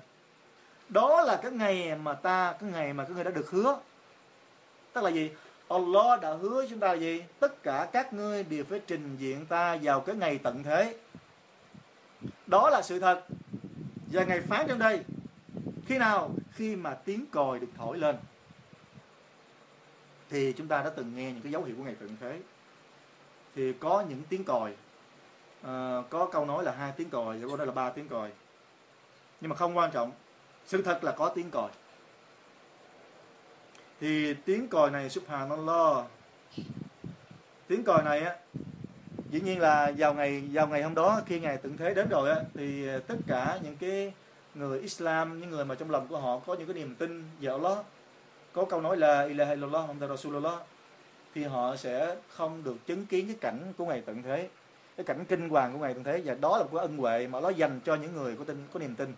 đó 0.89 1.21
là 1.21 1.39
cái 1.43 1.51
ngày 1.51 1.95
mà 1.95 2.13
ta, 2.13 2.53
cái 2.59 2.69
ngày 2.69 2.93
mà 2.93 3.03
các 3.03 3.13
người 3.13 3.23
đã 3.23 3.31
được 3.31 3.49
hứa. 3.49 3.79
Tức 4.93 5.03
là 5.03 5.09
gì? 5.09 5.31
Allah 5.69 6.21
đã 6.21 6.29
hứa 6.33 6.65
chúng 6.69 6.79
ta 6.79 6.87
là 6.87 6.93
gì? 6.93 7.23
Tất 7.39 7.63
cả 7.63 7.89
các 7.93 8.13
ngươi 8.13 8.43
đều 8.43 8.63
phải 8.63 8.79
trình 8.87 9.15
diện 9.17 9.45
ta 9.45 9.77
vào 9.81 9.99
cái 10.01 10.15
ngày 10.15 10.39
tận 10.43 10.63
thế. 10.63 10.95
Đó 12.47 12.69
là 12.69 12.81
sự 12.81 12.99
thật. 12.99 13.23
Và 14.11 14.23
ngày 14.23 14.41
phán 14.41 14.67
trong 14.67 14.79
đây 14.79 15.03
khi 15.91 15.97
nào 15.97 16.31
khi 16.51 16.75
mà 16.75 16.93
tiếng 16.93 17.25
còi 17.31 17.59
được 17.59 17.67
thổi 17.77 17.97
lên 17.97 18.15
thì 20.29 20.53
chúng 20.53 20.67
ta 20.67 20.83
đã 20.83 20.89
từng 20.89 21.15
nghe 21.15 21.31
những 21.31 21.41
cái 21.41 21.51
dấu 21.51 21.63
hiệu 21.63 21.75
của 21.77 21.83
ngày 21.83 21.95
tận 21.99 22.17
thế. 22.19 22.39
Thì 23.55 23.73
có 23.73 24.03
những 24.09 24.21
tiếng 24.29 24.43
còi 24.43 24.73
à, 25.63 26.01
có 26.09 26.29
câu 26.31 26.45
nói 26.45 26.63
là 26.63 26.71
hai 26.71 26.91
tiếng 26.97 27.09
còi 27.09 27.37
và 27.37 27.47
câu 27.47 27.57
nói 27.57 27.67
là 27.67 27.73
ba 27.73 27.89
tiếng 27.89 28.07
còi. 28.07 28.31
Nhưng 29.41 29.49
mà 29.49 29.55
không 29.55 29.77
quan 29.77 29.91
trọng 29.91 30.11
sự 30.65 30.81
thật 30.81 31.03
là 31.03 31.11
có 31.11 31.29
tiếng 31.29 31.51
còi. 31.51 31.69
Thì 33.99 34.33
tiếng 34.33 34.67
còi 34.67 34.91
này 34.91 35.09
subhanallah 35.09 36.05
tiếng 37.67 37.83
còi 37.83 38.03
này 38.03 38.19
á 38.19 38.35
dĩ 39.29 39.41
nhiên 39.41 39.59
là 39.59 39.91
vào 39.97 40.13
ngày 40.13 40.43
vào 40.51 40.67
ngày 40.67 40.83
hôm 40.83 40.95
đó 40.95 41.21
khi 41.25 41.39
ngày 41.39 41.57
tận 41.57 41.77
thế 41.77 41.93
đến 41.93 42.09
rồi 42.09 42.29
á 42.29 42.35
thì 42.53 42.87
tất 43.07 43.15
cả 43.27 43.59
những 43.63 43.77
cái 43.77 44.13
người 44.55 44.79
Islam, 44.79 45.39
những 45.39 45.49
người 45.49 45.65
mà 45.65 45.75
trong 45.75 45.91
lòng 45.91 46.07
của 46.07 46.17
họ 46.17 46.39
có 46.39 46.53
những 46.53 46.67
cái 46.67 46.75
niềm 46.75 46.95
tin 46.95 47.23
về 47.39 47.51
Allah, 47.51 47.77
có 48.53 48.65
câu 48.65 48.81
nói 48.81 48.97
là 48.97 49.21
ilaha 49.23 49.51
illallah 49.51 49.81
Muhammad 49.81 50.09
rasulullah 50.09 50.59
thì 51.35 51.43
họ 51.43 51.75
sẽ 51.75 52.15
không 52.29 52.63
được 52.63 52.75
chứng 52.87 53.05
kiến 53.05 53.27
cái 53.27 53.35
cảnh 53.41 53.73
của 53.77 53.85
ngày 53.85 54.03
tận 54.05 54.23
thế, 54.23 54.49
cái 54.97 55.03
cảnh 55.03 55.25
kinh 55.25 55.49
hoàng 55.49 55.73
của 55.73 55.79
ngày 55.79 55.93
tận 55.93 56.03
thế. 56.03 56.21
Và 56.25 56.33
đó 56.33 56.57
là 56.57 56.63
một 56.63 56.69
cái 56.73 56.81
ân 56.81 56.97
huệ 56.97 57.27
mà 57.27 57.39
nó 57.39 57.49
dành 57.49 57.79
cho 57.85 57.95
những 57.95 58.13
người 58.13 58.35
có 58.35 58.43
tin, 58.43 58.67
có 58.73 58.79
niềm 58.79 58.95
tin. 58.95 59.13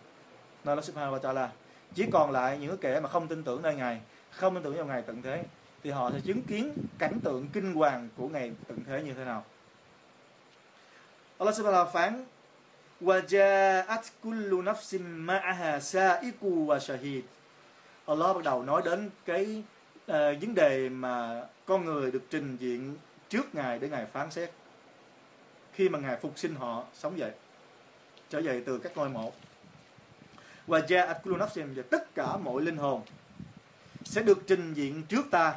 Nên 0.64 0.76
nó 0.76 0.82
subhanahu 0.82 1.16
wa 1.16 1.20
ta'ala, 1.20 1.48
chỉ 1.94 2.06
còn 2.12 2.30
lại 2.30 2.58
những 2.58 2.76
kẻ 2.76 3.00
mà 3.00 3.08
không 3.08 3.28
tin 3.28 3.42
tưởng 3.42 3.62
nơi 3.62 3.74
ngài, 3.74 4.00
không 4.30 4.54
tin 4.54 4.62
tưởng 4.62 4.76
vào 4.76 4.86
ngày 4.86 5.02
tận 5.02 5.22
thế 5.22 5.44
thì 5.82 5.90
họ 5.90 6.10
sẽ 6.10 6.20
chứng 6.20 6.42
kiến 6.42 6.72
cảnh 6.98 7.20
tượng 7.24 7.48
kinh 7.52 7.74
hoàng 7.74 8.08
của 8.16 8.28
ngày 8.28 8.52
tận 8.68 8.78
thế 8.86 9.02
như 9.02 9.14
thế 9.14 9.24
nào. 9.24 9.44
Allah 11.38 11.54
subhanahu 11.54 11.84
wa 11.84 11.86
ta'ala 11.86 11.92
phán 11.92 12.24
وَجَاءَتْ 13.01 14.03
كُلُّ 14.23 14.63
نَفْسٍ 14.63 14.99
مَعَهَا 14.99 15.79
سَائِقُ 15.79 16.41
وَشَهِيدٌ 16.41 17.21
Allah 18.05 18.35
bắt 18.35 18.43
đầu 18.43 18.63
nói 18.63 18.81
đến 18.85 19.09
cái 19.25 19.63
uh, 20.11 20.41
vấn 20.41 20.55
đề 20.55 20.89
mà 20.89 21.43
con 21.65 21.85
người 21.85 22.11
được 22.11 22.23
trình 22.29 22.57
diện 22.57 22.95
trước 23.29 23.55
Ngài 23.55 23.79
để 23.79 23.89
Ngài 23.89 24.05
phán 24.05 24.31
xét. 24.31 24.51
Khi 25.73 25.89
mà 25.89 25.99
Ngài 25.99 26.15
phục 26.15 26.39
sinh 26.39 26.55
họ 26.55 26.83
sống 26.93 27.19
dậy, 27.19 27.31
trở 28.29 28.39
dậy 28.39 28.63
từ 28.65 28.77
các 28.77 28.97
ngôi 28.97 29.09
mộ. 29.09 29.31
Và 30.67 30.79
ja'at 30.79 31.13
kullu 31.23 31.37
nafsin 31.37 31.73
và 31.75 31.83
tất 31.91 32.15
cả 32.15 32.37
mọi 32.37 32.61
linh 32.61 32.77
hồn 32.77 33.01
sẽ 34.03 34.21
được 34.21 34.39
trình 34.47 34.73
diện 34.73 35.03
trước 35.03 35.25
ta. 35.31 35.55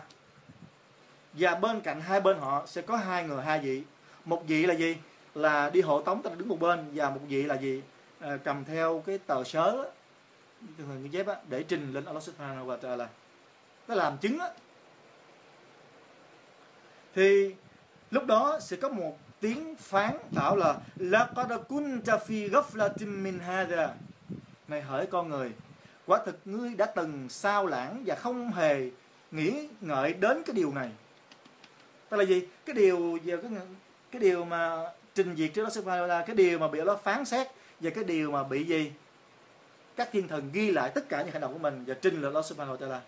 Và 1.33 1.55
bên 1.55 1.81
cạnh 1.81 2.01
hai 2.01 2.21
bên 2.21 2.39
họ 2.39 2.67
sẽ 2.67 2.83
có 2.83 2.97
hai 2.97 3.25
người 3.25 3.45
hai 3.45 3.59
vị. 3.61 3.83
Một 4.25 4.43
vị 4.47 4.67
là 4.67 4.75
gì? 4.75 4.97
Là 5.38 5.70
đi 5.70 5.82
hộ 5.82 6.02
tống 6.02 6.22
ta 6.22 6.30
đứng 6.38 6.48
một 6.48 6.60
bên 6.60 6.90
và 6.94 7.10
một 7.10 7.22
vị 7.28 7.44
là 7.44 7.56
gì? 7.56 7.82
À, 8.20 8.38
cầm 8.44 8.66
theo 8.66 9.04
cái 9.06 9.18
tờ 9.18 9.44
sớ 9.44 9.72
thường 10.78 10.88
thường 10.88 11.00
cái 11.02 11.10
dép 11.10 11.28
á, 11.28 11.36
để 11.50 11.64
trình 11.64 11.94
lên 11.94 12.06
Allah 12.06 12.24
Subhanahu 12.24 12.68
wa 12.68 12.78
Taala. 12.78 13.08
Nó 13.88 13.96
làm 13.96 14.18
chứng 14.18 14.40
á. 14.40 14.50
Thì 17.16 17.56
lúc 18.12 18.26
đó 18.26 18.60
sẽ 18.62 18.78
có 18.78 18.90
một 18.90 19.18
tiếng 19.40 19.76
phán 19.76 20.18
bảo 20.32 20.56
là 20.56 20.76
laqad 20.96 21.52
kunta 21.68 22.18
fi 22.28 22.50
ghaflatin 22.50 23.24
min 23.24 23.40
hadha. 23.40 23.94
Này 24.68 24.82
hỡi 24.82 25.06
con 25.06 25.30
người 25.30 25.52
quả 26.06 26.20
thực 26.26 26.40
ngươi 26.46 26.74
đã 26.76 26.86
từng 26.86 27.30
sao 27.30 27.66
lãng 27.66 28.04
và 28.06 28.16
không 28.16 28.52
hề 28.52 28.90
nghĩ 29.32 29.68
ngợi 29.82 30.14
đến 30.14 30.44
cái 30.46 30.54
điều 30.54 30.74
này. 30.74 30.92
Tức 32.10 32.18
là 32.18 32.24
gì? 32.24 32.48
Cái 32.66 32.76
điều 32.76 33.18
giờ 33.24 33.38
cái 33.38 33.52
cái 34.12 34.22
điều 34.22 34.46
mà 34.46 34.92
trình 35.18 35.36
diệt 35.36 35.52
trước 35.54 35.64
đó 35.64 35.70
subhanahu 35.70 36.08
wa 36.08 36.26
cái 36.26 36.36
điều 36.36 36.60
mà 36.60 36.68
bị 36.68 36.82
nó 36.82 36.96
phán 36.96 37.26
xét 37.26 37.48
và 37.80 37.90
cái 37.90 38.04
điều 38.04 38.32
mà 38.32 38.44
bị 38.44 38.64
gì? 38.64 38.92
Các 39.96 40.10
thiên 40.12 40.28
thần 40.28 40.50
ghi 40.54 40.72
lại 40.72 40.92
tất 40.96 41.10
cả 41.10 41.22
những 41.22 41.32
hành 41.32 41.42
động 41.42 41.54
của 41.54 41.60
mình 41.60 41.84
và 41.88 41.94
trình 42.02 42.22
lên 42.22 42.24
Allah 42.24 42.46
subhanahu 42.46 42.78
wa 42.78 42.88
ta'ala 42.88 43.00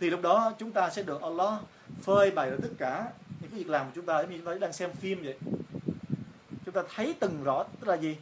thì 0.00 0.10
lúc 0.10 0.22
đó 0.22 0.52
chúng 0.58 0.72
ta 0.72 0.90
sẽ 0.90 1.02
được 1.02 1.22
Allah 1.22 1.52
phơi 2.02 2.30
bày 2.30 2.50
được 2.50 2.58
tất 2.62 2.68
cả 2.78 3.06
những 3.40 3.50
cái 3.50 3.58
việc 3.58 3.68
làm 3.68 3.86
của 3.86 3.92
chúng 3.94 4.06
ta, 4.06 4.20
giống 4.20 4.30
như 4.30 4.36
chúng 4.36 4.46
ta 4.46 4.54
đang 4.54 4.72
xem 4.72 4.92
phim 4.92 5.22
vậy. 5.24 5.34
Chúng 6.64 6.74
ta 6.74 6.82
thấy 6.94 7.14
từng 7.20 7.44
rõ, 7.44 7.64
tức 7.80 7.88
là 7.88 7.94
gì? 7.96 8.16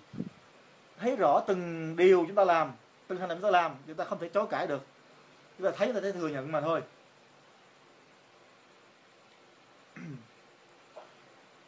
Thấy 0.98 1.16
rõ 1.16 1.40
từng 1.46 1.96
điều 1.96 2.24
chúng 2.26 2.34
ta 2.34 2.44
làm, 2.44 2.72
từng 3.08 3.18
hành 3.18 3.28
động 3.28 3.38
chúng 3.38 3.52
ta 3.52 3.58
làm, 3.60 3.74
chúng 3.86 3.96
ta 3.96 4.04
không 4.04 4.18
thể 4.18 4.28
chối 4.28 4.46
cãi 4.50 4.66
được. 4.66 4.86
Chúng 5.58 5.66
ta 5.66 5.72
thấy, 5.76 5.88
chúng 5.88 5.94
ta 5.94 6.00
thấy 6.00 6.12
thừa 6.12 6.28
nhận 6.28 6.52
mà 6.52 6.60
thôi. 6.60 6.80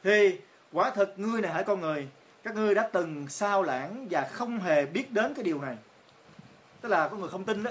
Thì 0.03 0.39
quả 0.75 0.91
thực 0.91 1.19
ngươi 1.19 1.41
này 1.41 1.53
hãy 1.53 1.65
con 1.65 1.81
người? 1.81 2.09
Các 2.43 2.55
ngươi 2.55 2.75
đã 2.75 2.89
từng 2.93 3.29
sao 3.29 3.63
lãng 3.63 4.07
và 4.11 4.29
không 4.33 4.61
hề 4.61 4.87
biết 4.87 5.13
đến 5.13 5.35
cái 5.35 5.45
điều 5.45 5.61
này. 5.61 5.77
Tức 6.81 6.89
là 6.89 7.09
có 7.09 7.17
người 7.17 7.29
không 7.29 7.45
tin 7.45 7.63
đó. 7.63 7.71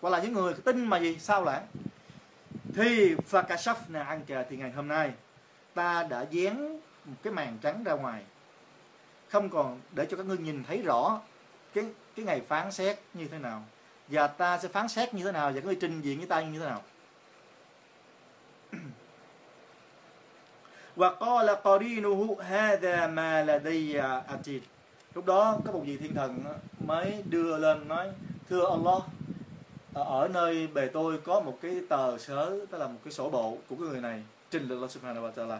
Hoặc 0.00 0.10
là 0.10 0.22
những 0.22 0.32
người 0.32 0.54
tin 0.64 0.86
mà 0.86 0.98
gì? 0.98 1.18
Sao 1.18 1.44
lãng. 1.44 1.66
Thì 2.74 3.14
fakashafna 3.30 4.04
anka 4.06 4.44
thì 4.50 4.56
ngày 4.56 4.70
hôm 4.70 4.88
nay 4.88 5.12
ta 5.74 6.02
đã 6.02 6.26
dán 6.30 6.80
một 7.04 7.16
cái 7.22 7.32
màn 7.32 7.58
trắng 7.62 7.84
ra 7.84 7.92
ngoài. 7.92 8.22
Không 9.28 9.50
còn 9.50 9.80
để 9.92 10.06
cho 10.10 10.16
các 10.16 10.26
ngươi 10.26 10.38
nhìn 10.38 10.64
thấy 10.64 10.82
rõ 10.82 11.20
cái 11.74 11.84
cái 12.16 12.24
ngày 12.24 12.40
phán 12.48 12.72
xét 12.72 12.98
như 13.14 13.28
thế 13.28 13.38
nào. 13.38 13.62
Và 14.08 14.26
ta 14.26 14.58
sẽ 14.58 14.68
phán 14.68 14.88
xét 14.88 15.14
như 15.14 15.24
thế 15.24 15.32
nào 15.32 15.48
và 15.48 15.54
các 15.54 15.64
ngươi 15.64 15.76
trình 15.80 16.00
diện 16.00 16.18
với 16.18 16.26
ta 16.26 16.40
như 16.40 16.58
thế 16.58 16.66
nào. 16.66 16.82
Và 20.96 21.10
qala 21.10 21.54
qarinuhu, 21.54 22.36
hadha 22.36 23.06
ma 23.06 23.42
ladayya 23.42 24.22
atid. 24.28 24.62
Lúc 25.14 25.26
đó, 25.26 25.58
có 25.64 25.72
một 25.72 25.82
vị 25.86 25.96
thiên 25.96 26.14
thần 26.14 26.44
mới 26.86 27.22
đưa 27.28 27.58
lên 27.58 27.88
nói, 27.88 28.08
thưa 28.50 28.70
Allah 28.70 29.02
ờ, 29.94 30.04
ở 30.04 30.28
nơi 30.28 30.66
bề 30.66 30.86
tôi 30.86 31.18
có 31.24 31.40
một 31.40 31.58
cái 31.62 31.82
tờ 31.88 32.18
sớ, 32.18 32.58
tức 32.70 32.78
là 32.78 32.86
một 32.86 32.98
cái 33.04 33.12
sổ 33.12 33.30
bộ 33.30 33.58
của 33.68 33.76
cái 33.76 33.88
người 33.88 34.00
này, 34.00 34.22
trình 34.50 34.62
lên 34.62 34.78
Allah 34.78 34.90
subhanahu 34.90 35.26
wa 35.26 35.32
ta'ala. 35.32 35.58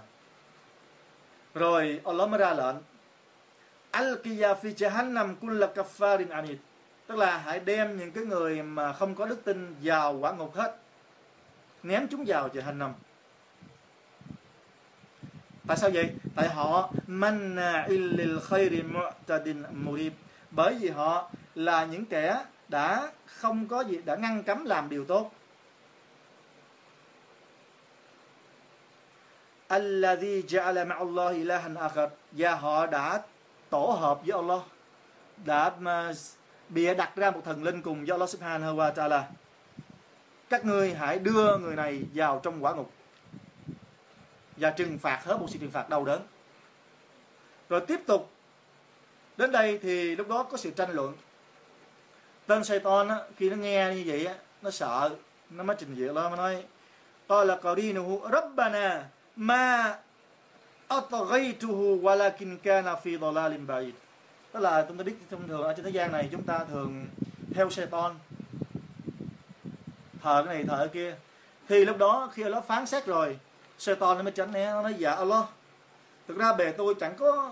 Rồi 1.54 2.00
Allah 2.04 2.28
mới 2.28 2.38
ra 2.38 2.54
lệnh, 2.54 2.76
al-qiya 3.92 4.54
fi 4.54 4.74
jahannam 4.74 5.34
kulla 5.40 5.68
kaffarin 5.74 6.30
anid. 6.30 6.56
Tức 7.06 7.18
là 7.18 7.38
hãy 7.38 7.60
đem 7.60 7.98
những 7.98 8.10
cái 8.10 8.24
người 8.24 8.62
mà 8.62 8.92
không 8.92 9.14
có 9.14 9.26
đức 9.26 9.44
tin 9.44 9.74
vào 9.82 10.12
quả 10.12 10.32
ngục 10.32 10.54
hết, 10.54 10.76
ném 11.82 12.08
chúng 12.08 12.24
vào 12.26 12.48
jahannam 12.48 12.90
tại 15.66 15.76
sao 15.76 15.90
vậy? 15.94 16.10
Tại 16.34 16.48
họ 16.48 16.90
manna'il 17.08 18.16
lil 18.16 18.38
khairi 18.48 18.82
mu'tadin 18.82 19.62
murib. 19.72 20.12
Bởi 20.50 20.74
vì 20.74 20.88
họ 20.88 21.30
là 21.54 21.84
những 21.84 22.04
kẻ 22.04 22.44
đã 22.68 23.10
không 23.26 23.68
có 23.68 23.80
gì, 23.80 23.98
đã 24.04 24.16
ngăn 24.16 24.42
cấm 24.42 24.64
làm 24.64 24.88
điều 24.88 25.04
tốt. 25.04 25.32
Alladhi 29.68 30.42
ja'ala 30.42 30.86
ma'allahi 30.86 31.32
ilahan 31.32 31.74
akhar. 31.74 32.10
Và 32.32 32.54
họ 32.54 32.86
đã 32.86 33.22
tổ 33.70 33.96
hợp 34.00 34.20
với 34.26 34.36
Allah. 34.36 34.60
Đã 35.44 35.70
bịa 36.68 36.94
đặt 36.94 37.16
ra 37.16 37.30
một 37.30 37.40
thần 37.44 37.62
linh 37.62 37.82
cùng 37.82 37.98
với 37.98 38.10
Allah 38.10 38.28
subhanahu 38.28 38.76
wa 38.76 38.92
ta'ala. 38.92 39.22
Các 40.48 40.64
ngươi 40.64 40.94
hãy 40.94 41.18
đưa 41.18 41.58
người 41.58 41.76
này 41.76 42.02
vào 42.14 42.40
trong 42.42 42.64
quả 42.64 42.74
ngục 42.74 42.92
và 44.56 44.70
trừng 44.70 44.98
phạt 44.98 45.24
hết 45.24 45.36
một 45.40 45.46
sự 45.48 45.58
trừng 45.58 45.70
phạt 45.70 45.88
đau 45.88 46.04
đớn. 46.04 46.22
Rồi 47.68 47.80
tiếp 47.80 48.00
tục 48.06 48.30
đến 49.36 49.52
đây 49.52 49.78
thì 49.82 50.16
lúc 50.16 50.28
đó 50.28 50.42
có 50.42 50.56
sự 50.56 50.70
tranh 50.70 50.90
luận. 50.90 51.14
Tên 52.46 52.64
Satan 52.64 53.08
á, 53.08 53.16
khi 53.36 53.50
nó 53.50 53.56
nghe 53.56 53.94
như 53.94 54.02
vậy 54.06 54.26
á, 54.26 54.34
nó 54.62 54.70
sợ 54.70 55.10
nó 55.50 55.64
mới 55.64 55.76
trình 55.80 55.94
diện 55.94 56.14
lên 56.14 56.30
nó 56.30 56.36
nói 56.36 56.64
qala 57.28 57.56
qarinuhu 57.56 58.20
rabbana 58.32 59.04
ma 59.36 59.98
atghaytuhu 60.88 62.02
walakin 62.02 62.58
kana 62.58 62.94
fi 62.94 63.18
dhalalin 63.18 63.66
ba'id. 63.66 63.92
Tức 64.52 64.60
là 64.60 64.84
chúng 64.88 64.98
ta 64.98 65.04
biết 65.04 65.14
thông 65.30 65.48
thường 65.48 65.62
ở 65.62 65.74
trên 65.74 65.84
thế 65.84 65.90
gian 65.90 66.12
này 66.12 66.28
chúng 66.32 66.42
ta 66.42 66.64
thường 66.64 67.06
theo 67.54 67.70
Satan. 67.70 68.12
Thờ 70.22 70.42
cái 70.46 70.54
này 70.54 70.64
thờ 70.64 70.76
cái 70.78 70.88
kia. 70.88 71.16
Thì 71.68 71.84
lúc 71.84 71.98
đó 71.98 72.30
khi 72.34 72.44
nó 72.44 72.60
phán 72.60 72.86
xét 72.86 73.06
rồi 73.06 73.38
Satan 73.81 74.17
nó 74.17 74.23
mới 74.23 74.31
tránh 74.31 74.51
né 74.51 74.65
nó 74.65 74.81
nói 74.81 74.95
dạ 74.97 75.11
Allah 75.11 75.45
thực 76.27 76.37
ra 76.37 76.53
bề 76.53 76.71
tôi 76.71 76.95
chẳng 76.99 77.15
có 77.17 77.51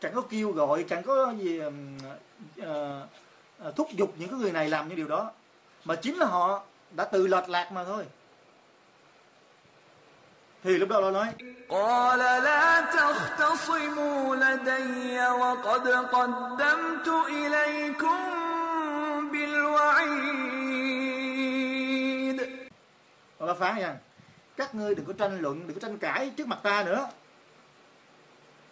chẳng 0.00 0.14
có 0.14 0.22
kêu 0.30 0.52
gọi 0.52 0.84
chẳng 0.88 1.02
có 1.02 1.34
gì 1.38 1.60
uh, 1.66 1.72
uh, 2.60 3.76
thúc 3.76 3.88
giục 3.92 4.14
những 4.18 4.28
cái 4.28 4.38
người 4.38 4.52
này 4.52 4.68
làm 4.68 4.88
những 4.88 4.96
điều 4.96 5.08
đó 5.08 5.30
mà 5.84 5.94
chính 5.94 6.18
là 6.18 6.26
họ 6.26 6.62
đã 6.90 7.04
tự 7.04 7.26
lệch 7.26 7.48
lạc 7.48 7.72
mà 7.72 7.84
thôi 7.84 8.06
thì 10.64 10.78
lúc 10.78 10.88
đó 10.88 11.00
nó 11.00 11.10
nói 11.10 11.26
قال 11.68 12.18
لا 12.18 12.80
تختصموا 12.80 14.36
لدي 14.36 15.18
وقد 15.40 15.88
قدمت 15.88 17.08
إليكم 17.28 18.20
بالوعيد 19.32 20.76
nó 23.40 23.54
phán 23.54 23.80
rằng 23.80 23.96
các 24.60 24.74
ngươi 24.74 24.94
đừng 24.94 25.04
có 25.06 25.12
tranh 25.12 25.40
luận 25.40 25.66
đừng 25.66 25.74
có 25.74 25.80
tranh 25.80 25.98
cãi 25.98 26.32
trước 26.36 26.46
mặt 26.46 26.58
ta 26.62 26.84
nữa 26.84 27.08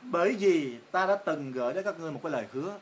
bởi 0.03 0.33
vì 0.39 0.79
ta 0.91 1.07
đã 1.07 1.17
từng 1.17 1.53
gửi 1.53 1.75
đến 1.75 1.85
các 1.85 2.01
ngươi 2.01 2.13
một 2.13 2.21
cái 2.23 2.33
lời 2.33 2.47
hứa 2.53 2.79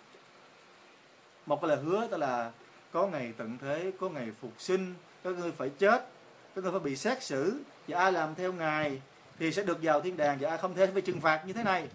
một 1.46 1.60
cái 1.62 1.68
lời 1.68 1.78
hứa 1.84 2.08
đó 2.10 2.16
là 2.16 2.50
có 2.92 3.06
ngày 3.06 3.32
tận 3.36 3.58
thế 3.60 3.92
có 4.00 4.08
ngày 4.08 4.28
phục 4.40 4.52
sinh 4.58 4.94
các 5.24 5.30
ngươi 5.30 5.52
phải 5.52 5.68
chết 5.78 6.08
các 6.54 6.64
ngươi 6.64 6.70
phải 6.70 6.80
bị 6.80 6.96
xét 6.96 7.22
xử 7.22 7.60
và 7.88 7.98
ai 7.98 8.12
làm 8.12 8.34
theo 8.34 8.52
ngài 8.52 9.00
thì 9.38 9.52
sẽ 9.52 9.62
được 9.62 9.78
vào 9.82 10.00
thiên 10.00 10.16
đàng 10.16 10.38
và 10.40 10.48
ai 10.48 10.58
không 10.58 10.74
thể 10.74 10.86
phải 10.86 11.02
trừng 11.02 11.20
phạt 11.20 11.42
như 11.46 11.52
thế 11.52 11.62
này 11.62 11.88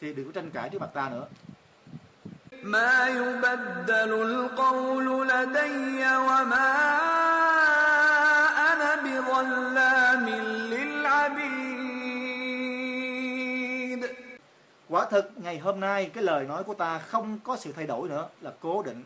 thì 0.00 0.12
đừng 0.14 0.26
có 0.26 0.32
tranh 0.32 0.50
cãi 0.50 0.68
trước 0.68 0.80
mặt 0.80 0.90
ta 0.94 1.08
nữa 1.08 1.26
ما 2.62 3.06
يبدل 3.08 4.12
القول 4.28 5.28
لدي 5.28 6.02
وما 6.26 7.81
quả 14.93 15.05
thực, 15.05 15.31
ngày 15.35 15.59
hôm 15.59 15.79
nay 15.79 16.11
cái 16.13 16.23
lời 16.23 16.45
nói 16.45 16.63
của 16.63 16.73
ta 16.73 16.99
không 16.99 17.39
có 17.43 17.57
sự 17.57 17.71
thay 17.71 17.87
đổi 17.87 18.09
nữa, 18.09 18.27
là 18.41 18.51
cố 18.61 18.83
định. 18.83 19.03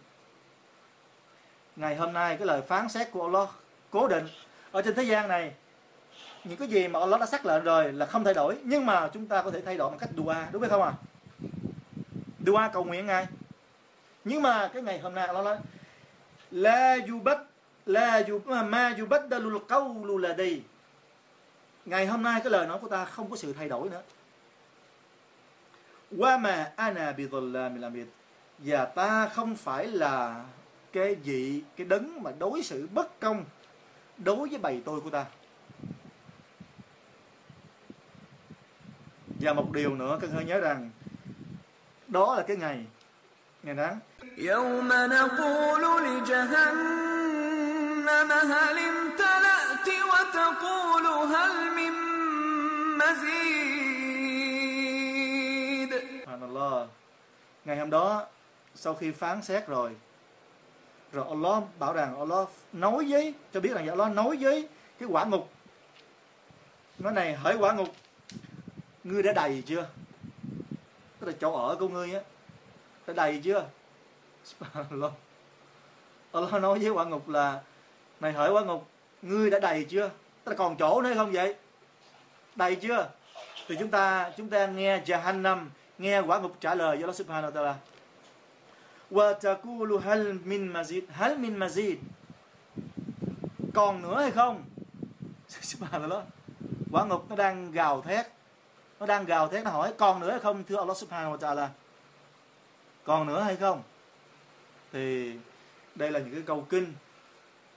Ngày 1.76 1.96
hôm 1.96 2.14
nay 2.14 2.38
cái 2.38 2.48
lời 2.48 2.62
phán 2.62 2.90
xét 2.90 3.12
của 3.12 3.24
Allah 3.24 3.50
cố 3.92 4.08
định. 4.08 4.28
Ở 4.72 4.82
trên 4.82 4.96
thế 4.96 5.04
gian 5.04 5.28
này, 5.28 5.54
những 6.44 6.58
cái 6.58 6.68
gì 6.68 6.88
mà 6.88 7.00
Allah 7.00 7.20
đã 7.20 7.26
xác 7.26 7.46
lệnh 7.46 7.64
rồi 7.64 7.94
là 7.94 8.06
không 8.06 8.24
thay 8.24 8.34
đổi. 8.34 8.58
Nhưng 8.64 8.86
mà 8.86 9.10
chúng 9.14 9.28
ta 9.28 9.42
có 9.42 9.52
thể 9.52 9.62
thay 9.62 9.78
đổi 9.78 9.90
bằng 9.90 10.00
cách 10.00 10.10
dua, 10.18 10.36
đúng 10.52 10.62
hay 10.62 10.70
không 10.70 10.84
à 10.84 10.94
dua 12.46 12.62
cầu 12.74 12.84
nguyện 12.84 13.06
ngài 13.06 13.28
nhưng 14.24 14.42
mà 14.42 14.70
cái 14.74 14.84
ngày 14.84 15.00
hôm 15.00 15.14
nay 15.16 15.28
Allah 15.28 15.46
nói, 15.46 15.58
la 16.52 16.98
yubat 17.10 17.38
la 17.86 18.24
yub, 18.30 18.48
ma 18.48 18.96
yubaddalul 19.00 19.58
qawlu 19.68 20.18
ladi. 20.18 20.62
ngày 21.86 22.06
hôm 22.06 22.24
nay 22.24 22.42
cái 22.44 22.52
lời 22.52 22.68
nói 22.68 22.78
của 22.82 22.88
ta 22.88 23.06
không 23.06 23.30
có 23.30 23.36
sự 23.36 23.54
thay 23.54 23.70
đổi 23.70 23.90
nữa. 23.90 24.02
wa 26.17 26.39
ma 26.39 26.73
ana 26.77 27.13
bi 27.13 27.29
dhallamin 27.33 27.83
abid 27.83 28.07
và 28.59 28.85
ta 28.85 29.29
không 29.29 29.57
phải 29.57 29.87
là 29.87 30.45
cái 30.93 31.15
vị 31.15 31.63
cái 31.77 31.87
đấng 31.87 32.23
mà 32.23 32.31
đối 32.39 32.63
xử 32.63 32.89
bất 32.95 33.21
công 33.21 33.45
đối 34.19 34.49
với 34.49 34.59
bầy 34.59 34.83
tôi 34.85 35.01
của 35.01 35.11
ta 35.11 35.25
và 39.41 39.53
một 39.53 39.73
điều 39.73 39.95
nữa 39.95 40.19
cần 40.21 40.31
hơi 40.31 40.45
nhớ 40.45 40.61
rằng 40.61 40.91
đó 42.09 42.35
là 42.37 42.43
cái 42.43 42.57
ngày 42.57 42.85
ngày 43.63 43.75
nắng 43.75 43.99
يوم 44.39 44.89
نقول 44.89 45.85
لجهنم 46.07 47.13
هل 48.53 48.79
امتلأت 48.79 49.89
وتقول 50.11 51.07
هل 51.07 51.53
من 51.77 51.93
مزيد 52.99 53.96
Allah. 56.60 56.88
Ngày 57.66 57.78
hôm 57.78 57.90
đó, 57.90 58.26
sau 58.76 58.94
khi 58.94 59.12
phán 59.12 59.42
xét 59.42 59.68
rồi 59.68 59.96
rồi 61.12 61.26
Allah 61.28 61.64
bảo 61.80 61.94
rằng 61.94 62.20
Allah 62.20 62.48
nói 62.74 63.06
với, 63.10 63.34
cho 63.54 63.60
biết 63.60 63.74
rằng 63.74 63.86
dạ 63.86 63.92
Allah 63.92 64.12
nói 64.12 64.38
với 64.40 64.68
cái 65.00 65.10
quả 65.12 65.26
ngục. 65.26 65.50
Nói 67.00 67.14
này, 67.14 67.34
hỡi 67.34 67.58
quả 67.58 67.74
ngục, 67.74 67.88
ngươi 69.04 69.24
đã 69.24 69.34
đầy 69.34 69.64
chưa? 69.66 69.88
Tức 71.20 71.28
là 71.28 71.34
chỗ 71.40 71.54
ở 71.68 71.76
của 71.76 71.88
ngươi 71.88 72.14
á, 72.14 72.22
đã 73.08 73.14
đầy 73.14 73.42
chưa? 73.44 73.66
Allah 76.32 76.54
nói 76.62 76.80
với 76.80 76.90
quả 76.90 77.06
ngục 77.06 77.30
là, 77.30 77.62
này 78.20 78.34
hỡi 78.34 78.52
quả 78.52 78.64
ngục, 78.64 78.88
ngươi 79.22 79.50
đã 79.50 79.60
đầy 79.60 79.86
chưa? 79.90 80.10
Tức 80.44 80.52
là 80.52 80.56
còn 80.58 80.78
chỗ 80.78 81.02
nữa 81.02 81.14
không 81.16 81.32
vậy? 81.32 81.56
Đầy 82.56 82.76
chưa? 82.76 83.10
Thì 83.68 83.76
chúng 83.80 83.90
ta 83.90 84.32
chúng 84.38 84.50
ta 84.50 84.68
nghe 84.68 85.00
Jahannam 85.00 85.66
nghe 85.98 86.20
quả 86.20 86.40
ngục 86.40 86.58
trả 86.60 86.76
lời 86.76 86.98
do 86.98 87.04
Allah 87.04 87.16
Subhanahu 87.16 87.52
wa 87.52 87.54
ta'ala. 87.54 87.76
Wa 89.12 89.34
taqulu 89.34 89.98
hal 89.98 90.34
min 90.44 90.74
mazid, 90.74 91.02
hal 91.10 91.38
min 91.38 91.60
mazid. 91.60 91.96
Còn 93.74 94.02
nữa 94.02 94.22
hay 94.22 94.32
không? 94.32 94.64
Subhanallah 95.50 96.24
quả 96.92 97.06
ngục 97.06 97.26
nó 97.30 97.36
đang 97.36 97.72
gào 97.72 98.02
thét. 98.02 98.26
Nó 99.00 99.06
đang 99.06 99.26
gào 99.26 99.48
thét, 99.48 99.64
nó 99.64 99.72
hỏi, 99.72 99.94
còn 99.98 100.20
nữa 100.20 100.32
hay 100.32 100.40
không, 100.40 100.64
thưa 100.64 100.78
Allah 100.78 100.98
Subhanahu 100.98 101.38
wa 101.38 101.38
ta'ala? 101.38 101.68
Còn 103.04 103.28
nữa 103.28 103.42
hay 103.42 103.56
không? 103.56 103.84
Thì 104.92 105.36
đây 105.96 106.12
là 106.12 106.20
những 106.20 106.34
cái 106.34 106.44
câu 106.46 106.66
kinh. 106.70 106.94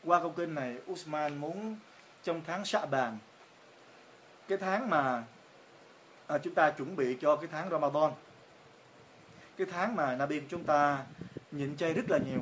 Qua 0.05 0.21
câu 0.21 0.33
kinh 0.37 0.55
này, 0.55 0.77
Usman 0.93 1.39
muốn 1.39 1.77
trong 2.25 2.43
tháng 2.47 2.63
Sha'ban, 2.63 3.17
cái 4.49 4.59
tháng 4.59 4.91
mà 4.91 5.25
à, 6.31 6.39
chúng 6.39 6.55
ta 6.55 6.71
chuẩn 6.71 6.97
bị 6.97 7.17
cho 7.21 7.37
cái 7.37 7.49
tháng 7.53 7.71
Ramadan. 7.71 8.11
Cái 9.57 9.67
tháng 9.71 9.97
mà 9.97 10.17
Nabi 10.17 10.41
của 10.41 10.47
chúng 10.51 10.65
ta 10.65 11.05
nhịn 11.53 11.77
chay 11.77 11.93
rất 11.93 12.11
là 12.11 12.19
nhiều. 12.19 12.41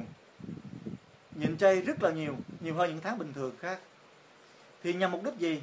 Nhịn 1.35 1.57
chay 1.57 1.81
rất 1.81 2.03
là 2.03 2.11
nhiều 2.11 2.37
nhiều 2.61 2.75
hơn 2.75 2.91
những 2.91 3.01
tháng 3.01 3.19
bình 3.19 3.33
thường 3.33 3.53
khác. 3.61 3.81
Thì 4.83 4.93
nhằm 4.93 5.13
mục 5.13 5.25
đích 5.25 5.35
gì? 5.35 5.63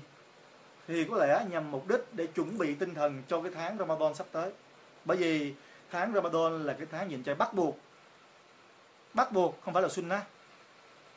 Thì 0.87 1.05
có 1.09 1.17
lẽ 1.17 1.45
nhằm 1.49 1.71
mục 1.71 1.87
đích 1.87 2.01
để 2.13 2.27
chuẩn 2.27 2.57
bị 2.57 2.75
tinh 2.75 2.93
thần 2.93 3.23
cho 3.27 3.41
cái 3.41 3.51
tháng 3.55 3.77
Ramadan 3.77 4.15
sắp 4.15 4.27
tới. 4.31 4.51
Bởi 5.05 5.17
vì 5.17 5.53
tháng 5.91 6.13
Ramadan 6.13 6.63
là 6.63 6.73
cái 6.73 6.87
tháng 6.91 7.09
nhịn 7.09 7.23
chay 7.23 7.35
bắt 7.35 7.53
buộc. 7.53 7.77
Bắt 9.13 9.31
buộc 9.31 9.61
không 9.61 9.73
phải 9.73 9.83
là 9.83 9.89
sunnah. 9.89 10.23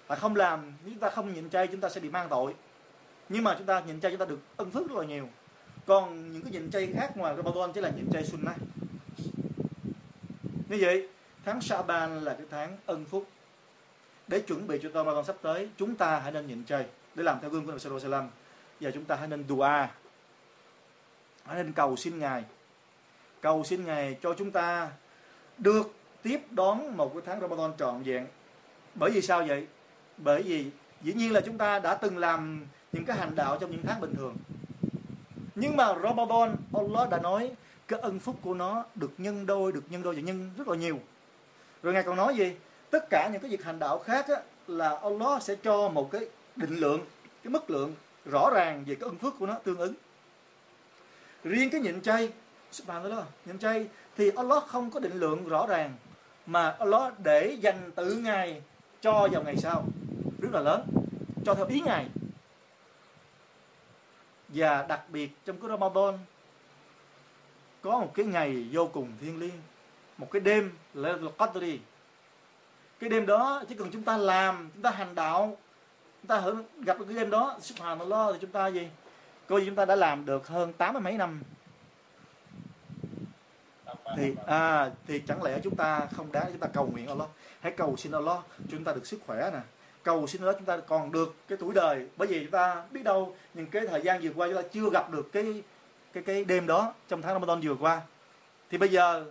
Và 0.07 0.17
không 0.17 0.37
làm 0.37 0.73
chúng 0.85 0.99
ta 0.99 1.11
không 1.11 1.35
nhịn 1.35 1.51
chay 1.51 1.67
chúng 1.67 1.81
ta 1.81 1.89
sẽ 1.89 2.01
bị 2.01 2.09
mang 2.11 2.29
tội. 2.29 2.55
Nhưng 3.29 3.45
mà 3.45 3.55
chúng 3.59 3.67
ta 3.67 3.81
nhịn 3.81 4.01
chay 4.01 4.11
chúng 4.11 4.21
ta 4.21 4.27
được 4.27 4.41
ân 4.57 4.71
phước 4.71 4.89
rất 4.89 4.97
là 4.99 5.05
nhiều 5.05 5.29
còn 5.89 6.33
những 6.33 6.43
cái 6.43 6.53
nhịn 6.53 6.71
chay 6.71 6.93
khác 6.95 7.17
ngoài 7.17 7.37
Ramadan 7.37 7.73
chỉ 7.73 7.81
là 7.81 7.91
nhịn 7.91 8.11
chay 8.13 8.25
sunnah. 8.25 8.57
Như 10.69 10.79
vậy, 10.81 11.09
tháng 11.45 11.61
Shaban 11.61 12.21
là 12.21 12.35
cái 12.35 12.47
tháng 12.51 12.77
ân 12.87 13.05
phúc. 13.05 13.27
Để 14.27 14.41
chuẩn 14.41 14.67
bị 14.67 14.79
cho 14.83 14.89
Ramadan 14.95 15.25
sắp 15.25 15.37
tới, 15.43 15.69
chúng 15.77 15.95
ta 15.95 16.19
hãy 16.19 16.33
nên 16.33 16.47
nhịn 16.47 16.65
chay 16.65 16.87
để 17.15 17.23
làm 17.23 17.39
theo 17.41 17.51
gương 17.51 17.65
của 17.65 17.71
Nabi 17.71 17.81
Sallallahu 17.81 18.07
Alaihi 18.07 18.27
Wasallam. 18.27 18.29
Và 18.81 18.91
chúng 18.91 19.05
ta 19.05 19.17
hãy 19.17 19.29
nên 19.29 19.45
dua, 19.49 19.87
hãy 21.45 21.57
nên 21.57 21.73
cầu 21.73 21.97
xin 21.97 22.19
ngài. 22.19 22.45
Cầu 23.41 23.65
xin 23.65 23.85
ngài 23.85 24.17
cho 24.23 24.35
chúng 24.39 24.51
ta 24.51 24.91
được 25.59 25.95
tiếp 26.23 26.41
đón 26.51 26.97
một 26.97 27.11
cái 27.15 27.23
tháng 27.27 27.41
Ramadan 27.41 27.73
trọn 27.79 28.03
vẹn. 28.03 28.27
Bởi 28.95 29.11
vì 29.11 29.23
sao 29.23 29.45
vậy? 29.49 29.67
Bởi 30.17 30.43
vì 30.43 30.71
dĩ 31.03 31.13
nhiên 31.13 31.33
là 31.33 31.41
chúng 31.41 31.59
ta 31.59 31.79
đã 31.79 31.95
từng 31.95 32.19
làm 32.19 32.67
những 32.93 33.05
cái 33.05 33.17
hành 33.17 33.35
đạo 33.35 33.59
trong 33.61 33.71
những 33.71 33.83
tháng 33.87 34.01
bình 34.01 34.15
thường 34.15 34.37
nhưng 35.61 35.77
mà 35.77 35.95
Ramadan 36.03 36.57
Allah 36.75 37.11
đã 37.11 37.19
nói 37.19 37.51
cái 37.89 38.01
ân 38.01 38.19
phúc 38.19 38.37
của 38.43 38.55
nó 38.55 38.85
được 38.95 39.11
nhân 39.19 39.47
đôi 39.47 39.73
được 39.73 39.85
nhân 39.91 40.03
đôi 40.03 40.15
và 40.15 40.21
nhân 40.21 40.51
rất 40.59 40.69
là 40.69 40.77
nhiều. 40.77 40.99
Rồi 41.83 41.95
ngài 41.95 42.03
còn 42.03 42.17
nói 42.17 42.37
gì? 42.37 42.57
Tất 42.91 43.11
cả 43.11 43.29
những 43.33 43.43
cái 43.43 43.51
việc 43.51 43.65
hành 43.65 43.79
đạo 43.79 43.99
khác 43.99 44.29
á, 44.29 44.41
là 44.67 44.99
Allah 45.03 45.43
sẽ 45.43 45.55
cho 45.63 45.89
một 45.89 46.11
cái 46.11 46.21
định 46.57 46.77
lượng 46.77 47.01
cái 47.45 47.51
mức 47.51 47.71
lượng 47.71 47.95
rõ 48.25 48.51
ràng 48.55 48.85
về 48.87 48.95
cái 48.95 49.09
ân 49.09 49.19
phước 49.19 49.39
của 49.39 49.47
nó 49.47 49.55
tương 49.55 49.79
ứng. 49.79 49.95
Riêng 51.45 51.71
cái 51.71 51.81
nhịn 51.81 52.01
chay 52.01 52.33
subhanallah 52.73 53.25
nhịn 53.47 53.59
chay 53.59 53.87
thì 54.17 54.31
Allah 54.37 54.65
không 54.67 54.91
có 54.91 55.01
định 55.01 55.15
lượng 55.15 55.49
rõ 55.49 55.67
ràng 55.67 55.93
mà 56.47 56.77
Allah 56.79 57.13
để 57.19 57.57
dành 57.61 57.91
tự 57.95 58.15
ngài 58.15 58.63
cho 59.01 59.29
vào 59.33 59.43
ngày 59.43 59.57
sau. 59.57 59.85
Rất 60.41 60.49
là 60.53 60.61
lớn 60.61 60.87
cho 61.45 61.55
theo 61.55 61.67
ý 61.67 61.81
ngài 61.81 62.07
và 64.49 64.87
đặc 64.89 65.03
biệt 65.09 65.31
trong 65.45 65.61
cái 65.61 65.71
Ramadan, 65.71 66.19
có 67.83 67.91
một 67.91 68.11
cái 68.15 68.27
ngày 68.27 68.69
vô 68.73 68.91
cùng 68.93 69.13
thiêng 69.21 69.39
liêng, 69.41 69.61
một 70.19 70.31
cái 70.31 70.41
đêm 70.41 70.73
Laylatul 70.95 71.29
Qadri 71.39 71.79
cái 73.01 73.11
đêm 73.11 73.27
đó 73.27 73.63
chỉ 73.69 73.75
cần 73.75 73.91
chúng 73.93 74.03
ta 74.03 74.17
làm, 74.17 74.71
chúng 74.75 74.83
ta 74.83 74.91
hành 74.91 75.15
đạo, 75.15 75.57
chúng 76.23 76.29
ta 76.29 76.43
gặp 76.85 76.97
cái 77.07 77.17
đêm 77.17 77.31
đó, 77.31 77.59
subhanallah, 77.61 78.29
thì 78.33 78.39
chúng 78.41 78.51
ta 78.51 78.67
gì? 78.67 78.89
Coi 79.47 79.63
chúng 79.67 79.75
ta 79.75 79.85
đã 79.85 79.97
làm 79.97 80.25
được 80.25 80.49
hơn 80.49 80.73
tám 80.73 80.93
mươi 80.93 81.03
mấy 81.03 81.13
năm. 81.13 81.43
Thì 84.17 84.35
à 84.47 84.91
thì 85.07 85.23
chẳng 85.29 85.43
lẽ 85.43 85.61
chúng 85.63 85.77
ta 85.77 86.07
không 86.17 86.33
đáng 86.33 86.47
chúng 86.49 86.59
ta 86.59 86.69
cầu 86.73 86.91
nguyện 86.93 87.07
Allah? 87.07 87.29
Hãy 87.61 87.73
cầu 87.73 87.97
xin 87.97 88.13
Allah 88.13 88.39
chúng 88.71 88.85
ta 88.85 88.93
được 88.93 89.07
sức 89.07 89.21
khỏe 89.27 89.51
nè 89.53 89.61
cầu 90.03 90.27
xin 90.27 90.43
đó 90.43 90.53
chúng 90.53 90.65
ta 90.65 90.77
còn 90.77 91.13
được 91.13 91.35
cái 91.49 91.59
tuổi 91.61 91.75
đời. 91.75 92.07
Bởi 92.17 92.29
vì 92.29 92.41
chúng 92.41 92.51
ta 92.51 92.83
biết 92.91 93.03
đâu 93.05 93.37
những 93.55 93.67
cái 93.67 93.87
thời 93.87 94.03
gian 94.03 94.21
vừa 94.23 94.31
qua 94.37 94.47
chúng 94.47 94.57
ta 94.57 94.69
chưa 94.73 94.91
gặp 94.91 95.11
được 95.11 95.33
cái 95.33 95.63
cái 96.13 96.23
cái 96.23 96.45
đêm 96.45 96.67
đó 96.67 96.95
trong 97.09 97.23
tháng 97.23 97.33
Ramadan 97.35 97.61
vừa 97.61 97.75
qua. 97.75 98.01
Thì 98.71 98.79
bây 98.79 98.89
giờ, 98.89 99.25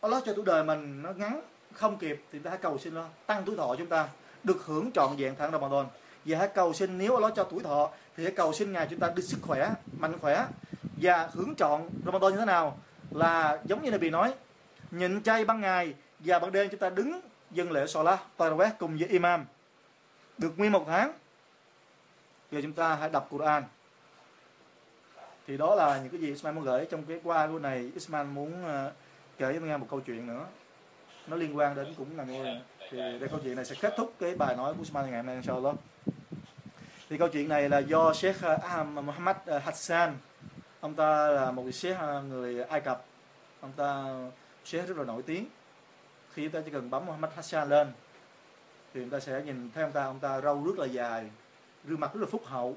Allah 0.00 0.22
cho 0.26 0.32
tuổi 0.32 0.44
đời 0.44 0.64
mình 0.64 1.02
nó 1.02 1.12
ngắn, 1.12 1.40
không 1.72 1.98
kịp 1.98 2.22
thì 2.32 2.38
ta 2.38 2.50
hãy 2.50 2.58
cầu 2.58 2.78
xin 2.78 2.94
nó 2.94 3.04
tăng 3.26 3.42
tuổi 3.44 3.56
thọ 3.56 3.74
chúng 3.78 3.86
ta, 3.86 4.08
được 4.44 4.64
hưởng 4.66 4.90
trọn 4.92 5.16
vẹn 5.16 5.34
tháng 5.38 5.52
Ramadan. 5.52 5.86
Và 6.24 6.38
hãy 6.38 6.48
cầu 6.48 6.72
xin 6.72 6.98
nếu 6.98 7.14
Allah 7.14 7.32
cho 7.36 7.44
tuổi 7.44 7.62
thọ 7.62 7.90
thì 8.16 8.24
hãy 8.24 8.32
cầu 8.32 8.52
xin 8.52 8.72
ngài 8.72 8.86
chúng 8.90 8.98
ta 8.98 9.12
được 9.16 9.22
sức 9.22 9.38
khỏe, 9.42 9.70
mạnh 9.98 10.18
khỏe 10.20 10.46
và 10.96 11.30
hưởng 11.32 11.54
trọn 11.54 11.88
Ramadan 12.06 12.32
như 12.32 12.38
thế 12.38 12.44
nào 12.44 12.78
là 13.10 13.58
giống 13.64 13.82
như 13.82 13.90
Nabi 13.90 14.10
nói, 14.10 14.34
nhịn 14.90 15.22
chay 15.22 15.44
ban 15.44 15.60
ngày 15.60 15.94
và 16.18 16.38
ban 16.38 16.52
đêm 16.52 16.68
chúng 16.70 16.80
ta 16.80 16.90
đứng 16.90 17.20
dân 17.50 17.72
lễ 17.72 17.86
Salah 17.86 18.20
Taraweh 18.38 18.70
cùng 18.78 18.98
với 18.98 19.08
imam 19.08 19.44
được 20.38 20.58
nguyên 20.58 20.72
một 20.72 20.84
tháng 20.86 21.12
giờ 22.50 22.60
chúng 22.62 22.72
ta 22.72 22.94
hãy 22.94 23.10
đọc 23.10 23.26
Quran. 23.30 23.62
Thì 25.46 25.56
đó 25.56 25.74
là 25.74 25.98
những 25.98 26.08
cái 26.08 26.20
gì 26.20 26.26
Ismail 26.26 26.54
muốn 26.56 26.64
gửi 26.64 26.86
trong 26.90 27.04
cái 27.04 27.20
qua 27.24 27.46
của 27.46 27.58
này. 27.58 27.90
Ismail 27.94 28.26
muốn 28.26 28.64
ờ, 28.64 28.92
kể 29.38 29.52
cho 29.54 29.60
nghe 29.60 29.76
một 29.76 29.86
câu 29.90 30.00
chuyện 30.00 30.26
nữa. 30.26 30.46
Nó 31.26 31.36
liên 31.36 31.56
quan 31.56 31.74
đến 31.74 31.94
cũng 31.96 32.16
là 32.16 32.24
người. 32.24 32.60
Thì 32.90 32.98
đây 32.98 33.28
câu 33.30 33.40
chuyện 33.42 33.56
này 33.56 33.64
sẽ 33.64 33.74
kết 33.80 33.94
thúc 33.96 34.14
cái 34.20 34.34
bài 34.34 34.56
nói 34.56 34.74
của 34.74 34.80
Ismail 34.80 35.06
ngày 35.06 35.16
hôm 35.16 35.26
nay, 35.26 35.34
inshallah. 35.34 35.74
Thì 37.08 37.18
câu 37.18 37.28
chuyện 37.28 37.48
này 37.48 37.68
là 37.68 37.78
do 37.78 38.14
Sheikh 38.14 38.42
ờ, 38.42 38.58
Ahmad, 38.62 39.04
Muhammad 39.04 39.36
ờ, 39.46 39.58
Hassan. 39.58 40.16
Ông 40.80 40.94
ta 40.94 41.28
là 41.28 41.50
một 41.50 41.64
Sheikh 41.72 41.96
người 42.28 42.62
Ai 42.62 42.80
Cập. 42.80 43.04
Ông 43.60 43.72
ta, 43.76 44.04
Sheikh 44.64 44.88
rất 44.88 44.96
là 44.96 45.04
nổi 45.04 45.22
tiếng. 45.22 45.46
Khi 46.32 46.42
chúng 46.42 46.52
ta 46.52 46.60
chỉ 46.64 46.70
cần 46.70 46.90
bấm 46.90 47.06
Muhammad 47.06 47.30
Hassan 47.36 47.68
lên 47.68 47.92
thì 48.94 49.00
người 49.00 49.10
ta 49.10 49.20
sẽ 49.20 49.42
nhìn 49.42 49.70
thấy 49.74 49.82
ông 49.84 49.92
ta 49.92 50.04
ông 50.04 50.20
ta 50.20 50.40
râu 50.40 50.64
rất 50.66 50.78
là 50.78 50.86
dài 50.86 51.30
gương 51.84 52.00
mặt 52.00 52.10
rất 52.14 52.20
là 52.20 52.26
phúc 52.30 52.42
hậu. 52.44 52.76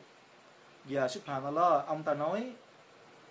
Và 0.86 1.08
subhanallah 1.08 1.88
ông 1.88 2.04
ta 2.04 2.14
nói 2.14 2.54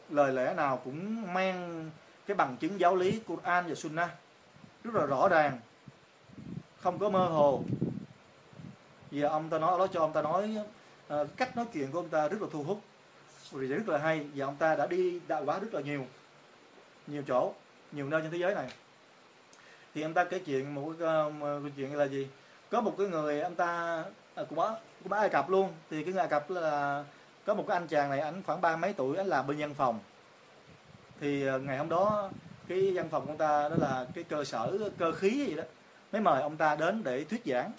lời 0.08 0.32
lẽ 0.32 0.54
nào 0.54 0.80
cũng 0.84 1.32
mang 1.32 1.90
cái 2.26 2.34
bằng 2.34 2.56
chứng 2.56 2.80
giáo 2.80 2.96
lý 2.96 3.20
Quran 3.26 3.64
và 3.68 3.74
Sunnah 3.74 4.10
rất 4.84 4.94
là 4.94 5.06
rõ 5.06 5.28
ràng 5.28 5.58
không 6.80 6.98
có 6.98 7.08
mơ 7.08 7.24
hồ. 7.24 7.62
Và 9.10 9.28
ông 9.28 9.50
ta 9.50 9.58
nói 9.58 9.78
đó 9.78 9.86
cho 9.86 10.00
ông 10.00 10.12
ta 10.12 10.22
nói 10.22 10.56
ờ, 11.08 11.26
cách 11.36 11.56
nói 11.56 11.66
chuyện 11.72 11.92
của 11.92 11.98
ông 11.98 12.08
ta 12.08 12.28
rất 12.28 12.42
là 12.42 12.48
thu 12.52 12.62
hút 12.62 12.80
vì 13.52 13.66
rất 13.66 13.88
là 13.88 13.98
hay. 13.98 14.26
Và 14.34 14.46
ông 14.46 14.56
ta 14.56 14.76
đã 14.76 14.86
đi 14.86 15.20
đạo 15.28 15.42
quá 15.44 15.58
rất 15.58 15.74
là 15.74 15.80
nhiều 15.80 16.06
nhiều 17.06 17.22
chỗ 17.26 17.52
nhiều 17.92 18.08
nơi 18.08 18.22
trên 18.22 18.30
thế 18.30 18.38
giới 18.38 18.54
này. 18.54 18.68
Thì 19.94 20.02
ông 20.02 20.14
ta 20.14 20.24
kể 20.24 20.38
chuyện 20.38 20.74
một 20.74 20.92
cái 20.98 21.26
uh, 21.26 21.72
chuyện 21.76 21.94
là 21.94 22.04
gì? 22.04 22.28
Có 22.70 22.80
một 22.80 22.94
cái 22.98 23.06
người 23.06 23.40
anh 23.40 23.54
ta 23.54 24.04
à, 24.34 24.44
cũng 24.48 24.58
ở 24.58 24.76
cũng 25.02 25.12
ở 25.12 25.18
Ai 25.18 25.28
Cập 25.28 25.50
luôn. 25.50 25.72
Thì 25.90 26.04
cái 26.04 26.12
người 26.12 26.20
Ai 26.20 26.28
Cập 26.28 26.50
là 26.50 27.04
có 27.46 27.54
một 27.54 27.64
cái 27.68 27.76
anh 27.76 27.86
chàng 27.86 28.10
này 28.10 28.20
anh 28.20 28.42
khoảng 28.46 28.60
ba 28.60 28.76
mấy 28.76 28.92
tuổi 28.92 29.16
anh 29.16 29.26
làm 29.26 29.46
bên 29.46 29.56
văn 29.58 29.74
phòng. 29.74 30.00
Thì 31.20 31.46
à, 31.46 31.58
ngày 31.58 31.78
hôm 31.78 31.88
đó 31.88 32.30
cái 32.68 32.92
văn 32.94 33.08
phòng 33.08 33.26
của 33.26 33.32
ông 33.32 33.38
ta 33.38 33.68
đó 33.68 33.76
là 33.78 34.06
cái 34.14 34.24
cơ 34.24 34.44
sở 34.44 34.90
cơ 34.98 35.12
khí 35.12 35.46
gì 35.48 35.54
đó 35.54 35.62
mới 36.12 36.22
mời 36.22 36.42
ông 36.42 36.56
ta 36.56 36.76
đến 36.76 37.02
để 37.04 37.24
thuyết 37.24 37.42
giảng. 37.44 37.72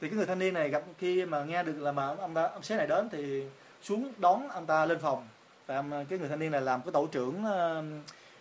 Thì 0.00 0.08
cái 0.08 0.16
người 0.16 0.26
thanh 0.26 0.38
niên 0.38 0.54
này 0.54 0.68
gặp 0.68 0.82
khi 0.98 1.24
mà 1.24 1.44
nghe 1.44 1.62
được 1.62 1.80
là 1.80 1.92
mà 1.92 2.06
ông 2.06 2.34
ta 2.34 2.42
ông 2.42 2.62
sếp 2.62 2.78
này 2.78 2.86
đến 2.86 3.08
thì 3.12 3.44
xuống 3.82 4.12
đón 4.18 4.48
ông 4.48 4.66
ta 4.66 4.86
lên 4.86 4.98
phòng. 4.98 5.28
Tại 5.66 5.76
à, 5.76 6.04
cái 6.08 6.18
người 6.18 6.28
thanh 6.28 6.38
niên 6.38 6.50
này 6.50 6.60
làm 6.60 6.82
cái 6.82 6.92
tổ 6.92 7.06
trưởng 7.06 7.44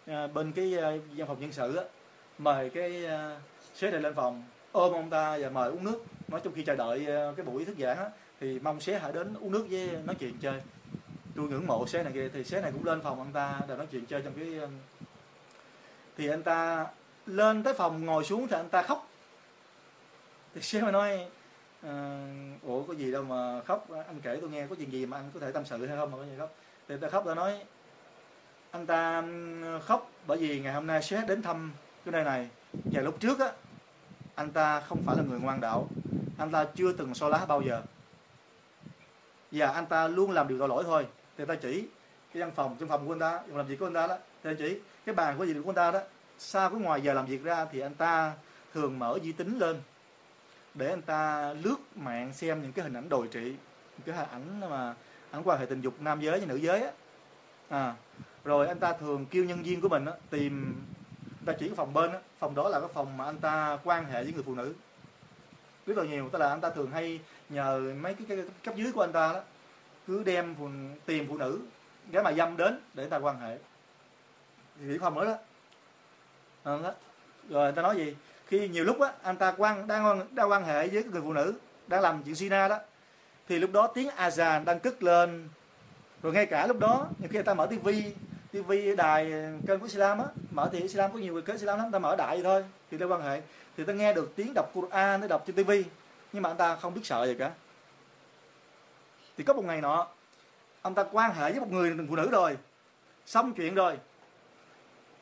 à, 0.05 0.27
bên 0.27 0.51
cái 0.51 0.75
văn 1.15 1.27
phòng 1.27 1.39
nhân 1.39 1.51
sự 1.51 1.75
á 1.75 1.83
mời 2.37 2.69
cái 2.69 3.05
sếp 3.75 3.91
này 3.91 4.01
lên 4.01 4.15
phòng 4.15 4.43
ôm 4.73 4.93
ông 4.93 5.09
ta 5.09 5.37
và 5.41 5.49
mời 5.49 5.69
uống 5.69 5.83
nước. 5.83 6.03
Nói 6.27 6.41
trong 6.43 6.53
khi 6.53 6.63
chờ 6.63 6.75
đợi 6.75 7.05
ờ, 7.05 7.33
cái 7.37 7.45
buổi 7.45 7.65
thuyết 7.65 7.75
giảng 7.79 7.97
á, 7.97 8.09
thì 8.39 8.59
mong 8.59 8.79
sếp 8.79 9.01
hãy 9.01 9.11
đến 9.13 9.33
uống 9.33 9.51
nước 9.51 9.67
với 9.69 9.89
nói 10.05 10.15
chuyện 10.19 10.33
chơi. 10.41 10.61
Tôi 11.35 11.47
ngưỡng 11.47 11.67
mộ 11.67 11.87
sếp 11.87 12.05
này 12.05 12.13
kia, 12.13 12.29
thì 12.33 12.43
sếp 12.43 12.63
này 12.63 12.71
cũng 12.71 12.85
lên 12.85 13.01
phòng 13.01 13.17
ông 13.17 13.31
ta 13.33 13.59
để 13.67 13.75
nói 13.75 13.87
chuyện 13.91 14.05
chơi 14.05 14.21
trong 14.21 14.33
cái 14.33 14.59
thì 16.17 16.27
anh 16.27 16.43
ta 16.43 16.87
lên 17.25 17.63
tới 17.63 17.73
phòng 17.73 18.05
ngồi 18.05 18.23
xuống 18.23 18.47
thì 18.47 18.55
anh 18.55 18.69
ta 18.69 18.81
khóc. 18.81 19.07
Thì 20.55 20.61
sếp 20.61 20.83
mới 20.83 20.91
nói 20.91 21.27
ờ, 21.81 22.19
ủa, 22.61 22.83
có 22.83 22.93
gì 22.93 23.11
đâu 23.11 23.23
mà 23.23 23.61
khóc 23.61 23.85
ờ, 23.89 24.03
anh 24.07 24.21
kể 24.21 24.37
tôi 24.41 24.49
nghe 24.49 24.67
có 24.67 24.75
chuyện 24.75 24.91
gì 24.91 25.05
mà 25.05 25.17
anh 25.17 25.31
có 25.33 25.39
thể 25.39 25.51
tâm 25.51 25.65
sự 25.65 25.85
hay 25.87 25.97
không 25.97 26.11
mà 26.11 26.17
có 26.17 26.23
gì 26.23 26.31
khóc. 26.37 26.55
Thì 26.87 26.95
anh 26.95 27.01
ta 27.01 27.09
khóc 27.09 27.23
ta 27.25 27.35
nói, 27.35 27.59
anh 28.71 28.85
ta 28.85 29.23
khóc 29.81 30.11
bởi 30.27 30.37
vì 30.37 30.59
ngày 30.59 30.73
hôm 30.73 30.87
nay 30.87 31.03
sếp 31.03 31.27
đến 31.27 31.41
thăm 31.41 31.71
cái 32.05 32.11
nơi 32.11 32.23
này. 32.23 32.49
Và 32.73 33.01
lúc 33.01 33.19
trước 33.19 33.39
á 33.39 33.51
anh 34.35 34.51
ta 34.51 34.79
không 34.79 35.03
phải 35.05 35.17
là 35.17 35.23
người 35.23 35.39
ngoan 35.39 35.61
đạo. 35.61 35.87
Anh 36.37 36.51
ta 36.51 36.65
chưa 36.75 36.93
từng 36.93 37.13
so 37.13 37.29
lá 37.29 37.45
bao 37.45 37.61
giờ. 37.61 37.81
Và 39.51 39.67
anh 39.67 39.85
ta 39.85 40.07
luôn 40.07 40.31
làm 40.31 40.47
điều 40.47 40.59
tội 40.59 40.67
lỗi 40.67 40.83
thôi. 40.83 41.07
Thì 41.37 41.45
ta 41.45 41.55
chỉ 41.55 41.87
cái 42.33 42.41
văn 42.41 42.51
phòng 42.55 42.75
trong 42.79 42.89
phòng 42.89 43.07
của 43.07 43.13
anh 43.13 43.19
ta 43.19 43.41
làm 43.47 43.67
việc 43.67 43.79
của 43.79 43.85
anh 43.85 43.93
ta 43.93 44.07
đó. 44.07 44.17
Thì 44.43 44.49
ta 44.49 44.55
chỉ 44.59 44.79
cái 45.05 45.15
bàn 45.15 45.37
của 45.37 45.45
gì 45.45 45.53
của 45.53 45.69
anh 45.69 45.75
ta 45.75 45.91
đó. 45.91 45.99
Sau 46.37 46.69
cái 46.69 46.79
ngoài 46.79 47.01
giờ 47.01 47.13
làm 47.13 47.25
việc 47.25 47.43
ra 47.43 47.65
thì 47.65 47.79
anh 47.79 47.93
ta 47.93 48.33
thường 48.73 48.99
mở 48.99 49.19
di 49.23 49.31
tính 49.31 49.59
lên 49.59 49.81
để 50.73 50.89
anh 50.89 51.01
ta 51.01 51.53
lướt 51.53 51.75
mạng 51.95 52.33
xem 52.33 52.61
những 52.61 52.71
cái 52.71 52.83
hình 52.83 52.93
ảnh 52.93 53.09
đồi 53.09 53.27
trị 53.31 53.55
những 53.97 54.05
cái 54.05 54.15
hình 54.15 54.29
ảnh 54.31 54.69
mà 54.69 54.95
ảnh 55.31 55.41
quan 55.43 55.59
hệ 55.59 55.65
tình 55.65 55.81
dục 55.81 55.93
nam 55.99 56.21
giới 56.21 56.37
với 56.37 56.47
nữ 56.47 56.55
giới 56.55 56.81
á. 56.83 56.91
À, 57.69 57.95
rồi 58.43 58.67
anh 58.67 58.79
ta 58.79 58.93
thường 58.93 59.25
kêu 59.25 59.45
nhân 59.45 59.63
viên 59.63 59.81
của 59.81 59.89
mình 59.89 60.05
á, 60.05 60.13
tìm 60.29 60.83
người 61.45 61.53
ta 61.53 61.59
chỉ 61.59 61.67
cái 61.67 61.75
phòng 61.75 61.93
bên 61.93 62.11
á, 62.11 62.19
phòng 62.39 62.55
đó 62.55 62.69
là 62.69 62.79
cái 62.79 62.89
phòng 62.93 63.17
mà 63.17 63.25
anh 63.25 63.37
ta 63.37 63.77
quan 63.83 64.05
hệ 64.05 64.23
với 64.23 64.33
người 64.33 64.43
phụ 64.43 64.55
nữ. 64.55 64.73
Rất 65.85 65.97
là 65.97 66.03
nhiều 66.03 66.29
tức 66.29 66.39
là 66.39 66.49
anh 66.49 66.61
ta 66.61 66.69
thường 66.69 66.91
hay 66.91 67.19
nhờ 67.49 67.93
mấy 68.01 68.13
cái, 68.13 68.25
cái, 68.27 68.37
cái 68.37 68.45
cấp 68.63 68.75
dưới 68.75 68.91
của 68.91 69.01
anh 69.01 69.11
ta 69.11 69.33
đó 69.33 69.41
cứ 70.07 70.23
đem 70.23 70.55
phụ, 70.55 70.69
tìm 71.05 71.25
phụ 71.27 71.37
nữ 71.37 71.59
gái 72.11 72.23
mà 72.23 72.33
dâm 72.33 72.57
đến 72.57 72.79
để 72.93 73.03
anh 73.03 73.09
ta 73.09 73.17
quan 73.17 73.39
hệ. 73.39 73.57
Chuyển 74.79 74.99
phòng 74.99 75.15
nữa 75.15 75.25
đó. 75.25 75.37
À, 76.63 76.77
đó. 76.83 76.93
Rồi 77.49 77.65
anh 77.65 77.75
ta 77.75 77.81
nói 77.81 77.95
gì? 77.95 78.15
Khi 78.47 78.67
nhiều 78.67 78.83
lúc 78.83 78.99
á 78.99 79.11
anh 79.23 79.37
ta 79.37 79.53
quan 79.57 79.87
đang 79.87 80.27
đang 80.31 80.51
quan 80.51 80.63
hệ 80.63 80.87
với 80.87 81.03
người 81.03 81.21
phụ 81.21 81.33
nữ 81.33 81.53
đang 81.87 82.01
làm 82.01 82.23
chuyện 82.23 82.35
sina 82.35 82.67
đó 82.67 82.79
thì 83.47 83.59
lúc 83.59 83.71
đó 83.71 83.87
tiếng 83.87 84.09
azan 84.09 84.65
đang 84.65 84.79
cất 84.79 85.03
lên. 85.03 85.49
Rồi 86.21 86.33
ngay 86.33 86.45
cả 86.45 86.67
lúc 86.67 86.79
đó 86.79 87.07
khi 87.21 87.27
người 87.31 87.43
ta 87.43 87.53
mở 87.53 87.65
tivi 87.65 88.13
tivi 88.53 88.95
đài 88.95 89.31
kênh 89.67 89.79
của 89.79 89.85
Islam 89.85 90.19
á. 90.19 90.25
Mở 90.51 90.69
thì 90.71 90.79
Islam 90.79 91.11
có 91.11 91.19
nhiều 91.19 91.33
người 91.33 91.41
kế 91.41 91.53
Islam 91.53 91.79
lắm 91.79 91.91
ta 91.91 91.99
mở 91.99 92.15
đại 92.15 92.41
thôi 92.43 92.63
thì 92.91 92.97
ta 92.97 93.05
quan 93.05 93.21
hệ. 93.21 93.41
Thì 93.77 93.83
ta 93.83 93.93
nghe 93.93 94.13
được 94.13 94.33
tiếng 94.35 94.53
đọc 94.55 94.71
Quran 94.73 95.21
nó 95.21 95.27
đọc 95.27 95.43
trên 95.47 95.55
tivi 95.55 95.83
nhưng 96.33 96.43
mà 96.43 96.49
anh 96.49 96.57
ta 96.57 96.75
không 96.75 96.93
biết 96.93 97.01
sợ 97.03 97.25
gì 97.25 97.35
cả. 97.39 97.51
Thì 99.37 99.43
có 99.43 99.53
một 99.53 99.65
ngày 99.65 99.81
nọ 99.81 100.07
ông 100.81 100.95
ta 100.95 101.03
quan 101.11 101.33
hệ 101.33 101.51
với 101.51 101.59
một 101.59 101.71
người 101.71 101.97
phụ 102.09 102.15
nữ 102.15 102.29
rồi 102.31 102.57
xong 103.25 103.53
chuyện 103.53 103.75
rồi. 103.75 103.97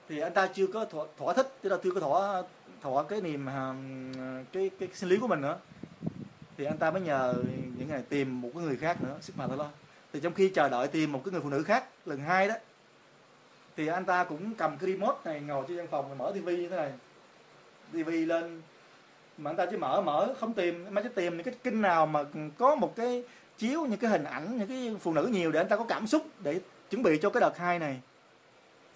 Thì 0.09 0.19
anh 0.19 0.33
ta 0.33 0.47
chưa 0.53 0.67
có 0.67 0.85
thỏa, 0.85 1.05
thỏa 1.17 1.33
thích 1.33 1.53
tức 1.61 1.69
là 1.69 1.77
chưa 1.83 1.91
có 1.91 1.99
thỏa 1.99 2.43
thỏa 2.81 3.03
cái 3.03 3.21
niềm 3.21 3.49
à, 3.49 3.73
cái 4.53 4.69
cái 4.79 4.89
sinh 4.93 5.09
lý 5.09 5.17
của 5.17 5.27
mình 5.27 5.41
nữa. 5.41 5.57
Thì 6.57 6.65
anh 6.65 6.77
ta 6.77 6.91
mới 6.91 7.01
nhờ 7.01 7.33
những 7.77 7.87
ngày 7.87 8.03
tìm 8.09 8.41
một 8.41 8.49
cái 8.53 8.63
người 8.63 8.77
khác 8.77 9.03
nữa 9.03 9.17
sức 9.21 9.37
mạnh 9.37 9.57
đó 9.57 9.67
thì 10.13 10.19
trong 10.19 10.33
khi 10.33 10.49
chờ 10.49 10.69
đợi 10.69 10.87
tìm 10.87 11.11
một 11.11 11.21
cái 11.25 11.31
người 11.31 11.41
phụ 11.41 11.49
nữ 11.49 11.63
khác 11.63 11.85
lần 12.05 12.19
hai 12.19 12.47
đó 12.47 12.55
thì 13.81 13.87
anh 13.87 14.05
ta 14.05 14.23
cũng 14.23 14.53
cầm 14.57 14.77
cái 14.77 14.91
remote 14.91 15.17
này 15.25 15.41
ngồi 15.41 15.65
trên 15.67 15.77
văn 15.77 15.87
phòng 15.91 16.17
mở 16.17 16.31
tivi 16.33 16.57
như 16.57 16.69
thế 16.69 16.75
này. 16.75 16.91
Tivi 17.93 18.25
lên. 18.25 18.61
Mà 19.37 19.49
anh 19.49 19.57
ta 19.57 19.65
chỉ 19.65 19.77
mở 19.77 20.01
mở, 20.01 20.33
không 20.39 20.53
tìm. 20.53 20.85
Mà 20.89 21.01
chỉ 21.01 21.09
tìm 21.15 21.37
những 21.37 21.43
cái 21.43 21.53
kinh 21.63 21.81
nào 21.81 22.05
mà 22.05 22.23
có 22.57 22.75
một 22.75 22.95
cái 22.95 23.23
chiếu, 23.57 23.85
những 23.85 23.99
cái 23.99 24.11
hình 24.11 24.23
ảnh, 24.23 24.57
những 24.57 24.67
cái 24.67 24.95
phụ 24.99 25.13
nữ 25.13 25.29
nhiều 25.31 25.51
để 25.51 25.59
anh 25.59 25.67
ta 25.69 25.77
có 25.77 25.85
cảm 25.87 26.07
xúc 26.07 26.25
để 26.43 26.59
chuẩn 26.89 27.03
bị 27.03 27.19
cho 27.21 27.29
cái 27.29 27.41
đợt 27.41 27.57
hai 27.57 27.79
này. 27.79 27.99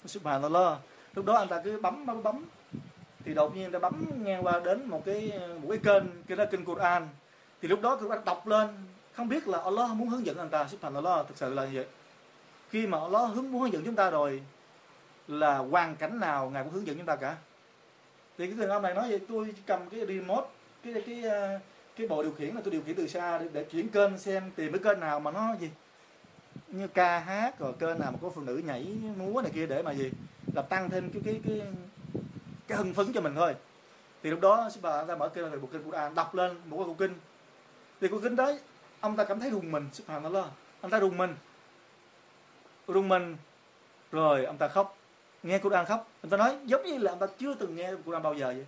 Subhanallah 0.05 0.77
lúc 1.13 1.25
đó 1.25 1.33
anh 1.33 1.47
ta 1.47 1.61
cứ 1.63 1.81
bấm 1.81 2.05
bấm 2.05 2.23
bấm. 2.23 2.45
Thì 3.25 3.33
đột 3.33 3.55
nhiên 3.55 3.71
ta 3.71 3.79
bấm 3.79 4.05
ngang 4.23 4.45
qua 4.45 4.59
đến 4.59 4.85
một 4.85 5.05
cái 5.05 5.31
một 5.61 5.67
cái 5.69 5.77
kênh, 5.77 6.03
cái 6.27 6.37
đó 6.37 6.45
kênh 6.51 6.65
Quran. 6.65 7.07
Thì 7.61 7.67
lúc 7.67 7.81
đó 7.81 7.95
cứ 7.95 8.09
đọc 8.25 8.47
lên. 8.47 8.67
Không 9.13 9.29
biết 9.29 9.47
là 9.47 9.59
Allah 9.59 9.89
muốn 9.89 10.09
hướng 10.09 10.25
dẫn 10.25 10.37
anh 10.37 10.49
ta. 10.49 10.67
Subhanallah 10.67 11.27
thực 11.27 11.37
sự 11.37 11.53
là 11.53 11.65
như 11.65 11.71
vậy. 11.73 11.85
Khi 12.69 12.87
mà 12.87 12.99
Allah 12.99 13.29
hướng, 13.35 13.51
muốn 13.51 13.61
hướng 13.61 13.73
dẫn 13.73 13.83
chúng 13.85 13.95
ta 13.95 14.09
rồi 14.09 14.41
là 15.27 15.57
hoàn 15.57 15.95
cảnh 15.95 16.19
nào 16.19 16.49
ngài 16.49 16.63
cũng 16.63 16.73
hướng 16.73 16.87
dẫn 16.87 16.97
chúng 16.97 17.05
ta 17.05 17.15
cả. 17.15 17.37
Thì 18.37 18.47
cái 18.47 18.55
thằng 18.57 18.69
ông 18.69 18.81
này 18.81 18.93
nói 18.93 19.09
vậy 19.09 19.19
tôi 19.27 19.55
cầm 19.65 19.89
cái 19.89 20.05
remote 20.05 20.47
cái 20.83 20.93
cái 20.93 21.03
cái, 21.05 21.23
ờ, 21.23 21.59
cái 21.95 22.07
bộ 22.07 22.23
điều 22.23 22.31
khiển 22.31 22.55
là 22.55 22.61
tôi 22.63 22.71
điều 22.71 22.81
khiển 22.81 22.95
từ 22.95 23.07
xa 23.07 23.37
để, 23.37 23.47
để 23.53 23.63
chuyển 23.63 23.89
kênh 23.89 24.17
xem 24.17 24.51
tìm 24.55 24.71
cái 24.71 24.81
kênh 24.83 24.99
nào 24.99 25.19
mà 25.19 25.31
nó 25.31 25.55
gì 25.59 25.69
như 26.67 26.87
ca 26.87 27.19
hát 27.19 27.59
rồi 27.59 27.73
kênh 27.79 27.99
nào 27.99 28.11
mà 28.11 28.17
có 28.21 28.29
phụ 28.29 28.41
nữ 28.41 28.61
nhảy 28.65 28.97
múa 29.17 29.41
này 29.41 29.51
kia 29.55 29.65
để 29.65 29.83
mà 29.83 29.91
gì 29.91 30.11
là 30.53 30.61
tăng 30.61 30.89
thêm 30.89 31.09
cái 31.09 31.21
cái 31.25 31.41
cái 31.47 31.61
cái 32.67 32.77
hưng 32.77 32.93
phấn 32.93 33.13
cho 33.13 33.21
mình 33.21 33.35
thôi. 33.35 33.55
Thì 34.23 34.29
lúc 34.29 34.39
đó 34.39 34.69
sư 34.73 34.79
bà 34.83 35.03
ta 35.03 35.15
mở 35.15 35.29
kênh 35.29 35.51
về 35.51 35.57
một 35.57 35.69
kênh 35.71 35.83
Quran 35.83 36.15
đọc 36.15 36.35
lên 36.35 36.57
một 36.65 36.77
cái 36.77 36.85
câu 36.85 36.95
kinh. 36.99 37.13
Thì 38.01 38.07
câu 38.07 38.19
kinh 38.23 38.35
đấy 38.35 38.59
ông 38.99 39.15
ta 39.15 39.23
cảm 39.23 39.39
thấy 39.39 39.49
rùng 39.49 39.71
mình 39.71 39.89
subhanallah. 39.93 40.45
Ông 40.81 40.91
ta 40.91 40.99
rùng 40.99 41.17
mình. 41.17 41.35
Rùng 42.87 43.07
mình 43.07 43.37
rồi 44.11 44.45
ông 44.45 44.57
ta 44.57 44.67
khóc 44.67 44.94
nghe 45.45 45.59
Quran 45.59 45.85
khóc 45.85 46.07
anh 46.21 46.29
ta 46.29 46.37
nói 46.37 46.57
giống 46.65 46.83
như 46.83 46.97
là 46.97 47.11
anh 47.11 47.19
ta 47.19 47.27
chưa 47.39 47.53
từng 47.53 47.75
nghe 47.75 47.91
Quran 48.05 48.23
bao 48.23 48.33
giờ 48.33 48.47
vậy 48.47 48.65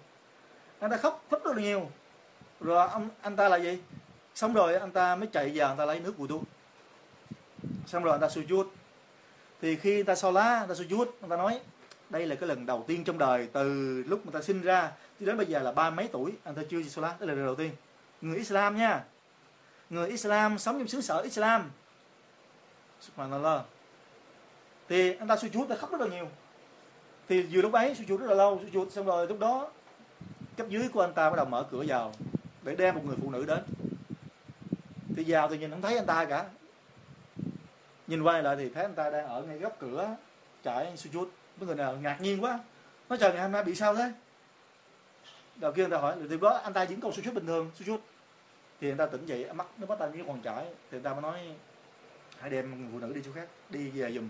anh 0.79 0.91
ta 0.91 0.97
khóc 0.97 1.23
rất 1.31 1.45
là 1.45 1.61
nhiều 1.61 1.89
rồi 2.59 2.87
ông, 2.87 3.09
anh 3.21 3.35
ta 3.35 3.49
là 3.49 3.57
gì 3.57 3.79
xong 4.35 4.53
rồi 4.53 4.75
anh 4.75 4.91
ta 4.91 5.15
mới 5.15 5.27
chạy 5.27 5.51
vào 5.55 5.67
anh 5.67 5.77
ta 5.77 5.85
lấy 5.85 5.99
nước 5.99 6.13
wudu 6.17 6.41
xong 7.85 8.03
rồi 8.03 8.11
anh 8.11 8.21
ta 8.21 8.27
sujud 8.27 8.65
thì 9.61 9.75
khi 9.75 9.99
anh 9.99 10.05
ta 10.05 10.15
so 10.15 10.31
lá 10.31 10.59
anh 10.59 10.67
ta 10.69 10.73
sujud 10.75 11.05
anh 11.21 11.29
ta 11.29 11.37
nói 11.37 11.59
đây 12.09 12.25
là 12.25 12.35
cái 12.35 12.49
lần 12.49 12.65
đầu 12.65 12.83
tiên 12.87 13.03
trong 13.03 13.17
đời 13.17 13.47
từ 13.53 13.63
lúc 14.07 14.25
người 14.25 14.33
ta 14.33 14.41
sinh 14.41 14.61
ra 14.61 14.91
cho 15.19 15.25
đến 15.25 15.37
bây 15.37 15.45
giờ 15.45 15.59
là 15.59 15.71
ba 15.71 15.89
mấy 15.89 16.09
tuổi 16.11 16.31
anh 16.43 16.55
ta 16.55 16.61
chưa 16.69 16.83
so 16.83 17.01
lá 17.01 17.15
đây 17.19 17.27
là 17.27 17.33
lần 17.33 17.45
đầu 17.45 17.55
tiên 17.55 17.71
người 18.21 18.37
Islam 18.37 18.77
nha 18.77 19.03
người 19.89 20.09
Islam 20.09 20.57
sống 20.57 20.79
trong 20.79 20.87
xứ 20.87 21.01
sở 21.01 21.21
Islam 21.21 21.71
Subhanallah 23.01 23.61
thì 24.89 25.15
anh 25.15 25.27
ta 25.27 25.35
sujud 25.35 25.67
ta 25.67 25.75
khóc 25.75 25.91
rất 25.91 26.01
là 26.01 26.07
nhiều 26.07 26.27
thì 27.29 27.41
vừa 27.41 27.61
lúc 27.61 27.73
ấy 27.73 27.93
sujud 27.93 28.17
rất 28.17 28.27
là 28.27 28.35
lâu 28.35 28.61
sujud 28.65 28.89
xong 28.89 29.05
rồi 29.05 29.27
lúc 29.27 29.39
đó, 29.39 29.69
cấp 30.57 30.69
dưới 30.69 30.89
của 30.89 31.01
anh 31.01 31.13
ta 31.13 31.29
bắt 31.29 31.35
đầu 31.35 31.45
mở 31.45 31.65
cửa 31.71 31.83
vào, 31.87 32.13
để 32.63 32.75
đem 32.75 32.95
một 32.95 33.01
người 33.05 33.15
phụ 33.21 33.31
nữ 33.31 33.45
đến. 33.45 33.59
Thì 35.15 35.23
vào 35.27 35.49
thì 35.49 35.57
nhìn 35.57 35.71
không 35.71 35.81
thấy 35.81 35.97
anh 35.97 36.05
ta 36.05 36.25
cả. 36.25 36.45
Nhìn 38.07 38.23
quay 38.23 38.43
lại 38.43 38.55
thì 38.55 38.69
thấy 38.69 38.83
anh 38.83 38.95
ta 38.95 39.09
đang 39.09 39.27
ở 39.27 39.43
ngay 39.43 39.57
góc 39.57 39.77
cửa 39.79 40.15
chạy 40.63 40.93
trải 40.97 41.09
chút 41.13 41.31
mấy 41.57 41.67
người 41.67 41.75
nào 41.75 41.97
ngạc 42.01 42.21
nhiên 42.21 42.43
quá. 42.43 42.59
Nói 43.09 43.17
trời, 43.21 43.33
ngày 43.33 43.41
hôm 43.41 43.51
nay 43.51 43.63
bị 43.63 43.75
sao 43.75 43.95
thế? 43.95 44.11
Đầu 45.55 45.71
kia 45.71 45.83
anh 45.83 45.91
ta 45.91 45.97
hỏi, 45.97 46.15
thì 46.29 46.37
đó 46.41 46.59
anh 46.63 46.73
ta 46.73 46.85
vẫn 46.85 47.01
còn 47.01 47.11
chút 47.11 47.33
bình 47.33 47.45
thường 47.45 47.71
sujud 47.79 47.97
thì 48.81 48.91
anh 48.91 48.97
ta 48.97 49.05
tỉnh 49.05 49.25
dậy, 49.25 49.53
mắt 49.53 49.67
nó 49.77 49.85
bắt 49.85 49.99
tay 49.99 50.09
như 50.13 50.23
còn 50.27 50.41
chảy 50.41 50.65
thì 50.91 50.97
anh 50.97 51.03
ta 51.03 51.13
mới 51.13 51.21
nói, 51.21 51.39
hãy 52.39 52.49
đem 52.49 52.81
người 52.81 52.89
phụ 52.91 52.99
nữ 52.99 53.13
đi 53.13 53.21
chỗ 53.25 53.31
khác, 53.35 53.47
đi 53.69 53.89
về 53.89 54.11
giùm 54.11 54.29